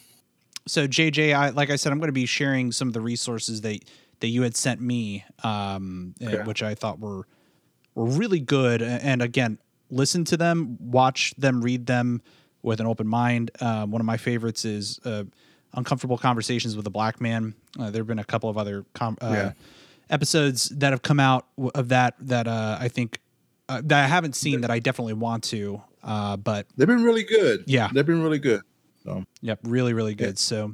[0.68, 3.62] So JJ, I like I said, I'm going to be sharing some of the resources
[3.62, 3.80] that
[4.20, 6.44] that you had sent me, um, Okay.
[6.44, 7.26] which I thought were
[7.96, 8.82] were really good.
[8.82, 9.58] And again,
[9.90, 12.22] listen to them, watch them, read them
[12.64, 13.52] with an open mind.
[13.60, 15.24] Um, one of my favorites is uh,
[15.74, 19.18] "Uncomfortable Conversations with a Black Man." Uh, there have been a couple of other com-
[19.22, 19.52] uh, Yeah.
[20.10, 23.20] episodes that have come out of that that uh, I think
[23.70, 25.82] uh, that I haven't seen that I definitely want to.
[26.04, 27.64] Uh, but they've been really good.
[27.68, 27.90] Yeah.
[27.94, 28.62] they've been really good.
[29.04, 30.38] So Yep, really, really good.
[30.40, 30.74] So,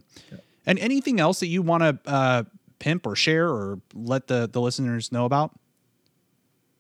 [0.66, 2.44] and anything else that you want to uh,
[2.80, 5.52] pimp or share or let the the listeners know about?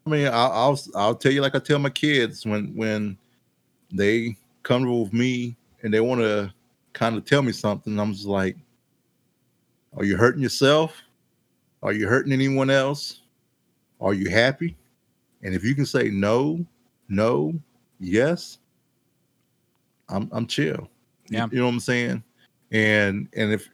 [0.07, 3.17] I mean, I'll, I'll I'll tell you like I tell my kids when when
[3.91, 6.53] they come with me and they want to
[6.93, 7.99] kind of tell me something.
[7.99, 8.55] I'm just like,
[9.97, 10.95] are you hurting yourself?
[11.84, 13.21] Are you hurting anyone else?
[13.99, 14.77] Are you happy?
[15.43, 16.65] And if you can say no,
[17.09, 17.53] no,
[17.99, 18.59] yes,
[20.07, 20.89] I'm I'm chill.
[21.27, 21.47] Yeah.
[21.51, 22.23] you know what I'm saying.
[22.71, 23.67] And and if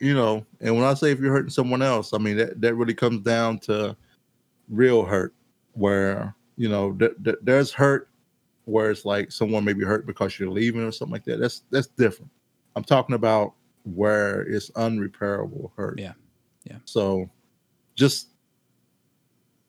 [0.00, 2.74] you know, and when I say if you're hurting someone else, I mean that that
[2.74, 3.96] really comes down to
[4.68, 5.32] real hurt
[5.76, 8.08] where you know th- th- there's hurt
[8.64, 11.62] where it's like someone may be hurt because you're leaving or something like that that's
[11.70, 12.30] that's different
[12.74, 13.52] i'm talking about
[13.84, 16.14] where it's unrepairable hurt Yeah.
[16.64, 16.78] Yeah.
[16.84, 17.30] so
[17.94, 18.28] just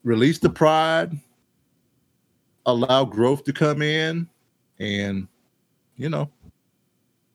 [0.03, 1.17] release the pride
[2.65, 4.27] allow growth to come in
[4.79, 5.27] and
[5.97, 6.29] you know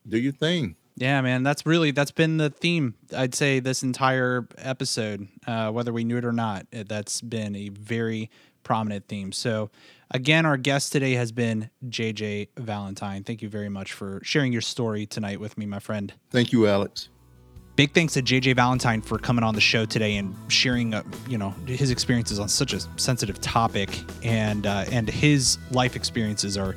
[0.09, 2.94] do your thing Yeah, man, that's really that's been the theme.
[3.16, 7.70] I'd say this entire episode, uh, whether we knew it or not, that's been a
[7.70, 8.28] very
[8.62, 9.32] prominent theme.
[9.32, 9.70] So,
[10.10, 13.24] again, our guest today has been JJ Valentine.
[13.24, 16.12] Thank you very much for sharing your story tonight with me, my friend.
[16.30, 17.09] thank you alex
[17.74, 21.39] Big thanks to JJ Valentine for coming on the show today and sharing, uh, you
[21.39, 26.76] know, his experiences on such a sensitive topic, and uh, and his life experiences are,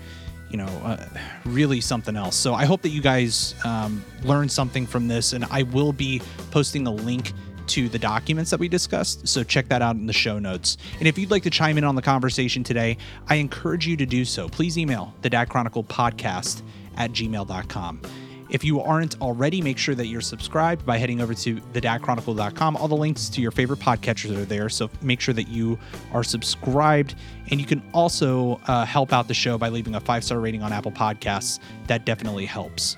[0.49, 1.05] you know, uh,
[1.43, 2.37] really something else.
[2.37, 6.21] So I hope that you guys um, learned something from this, and I will be
[6.51, 7.33] posting a link
[7.67, 9.27] to the documents that we discussed.
[9.27, 10.77] So check that out in the show notes.
[10.99, 12.97] And if you'd like to chime in on the conversation today,
[13.27, 14.47] I encourage you to do so.
[14.49, 16.61] Please email the Dad Chronicle podcast
[16.97, 18.01] at gmail.com.
[18.49, 22.77] If you aren't already, make sure that you're subscribed by heading over to thedadchronicle.com.
[22.77, 25.79] All the links to your favorite podcatchers are there, so make sure that you
[26.13, 27.15] are subscribed.
[27.49, 30.61] And you can also uh, help out the show by leaving a five star rating
[30.61, 31.59] on Apple Podcasts.
[31.87, 32.97] That definitely helps.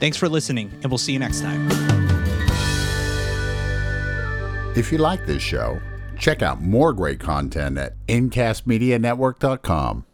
[0.00, 2.23] Thanks for listening, and we'll see you next time.
[4.74, 5.80] If you like this show,
[6.18, 10.04] check out more great content at incastmedianetwork.com.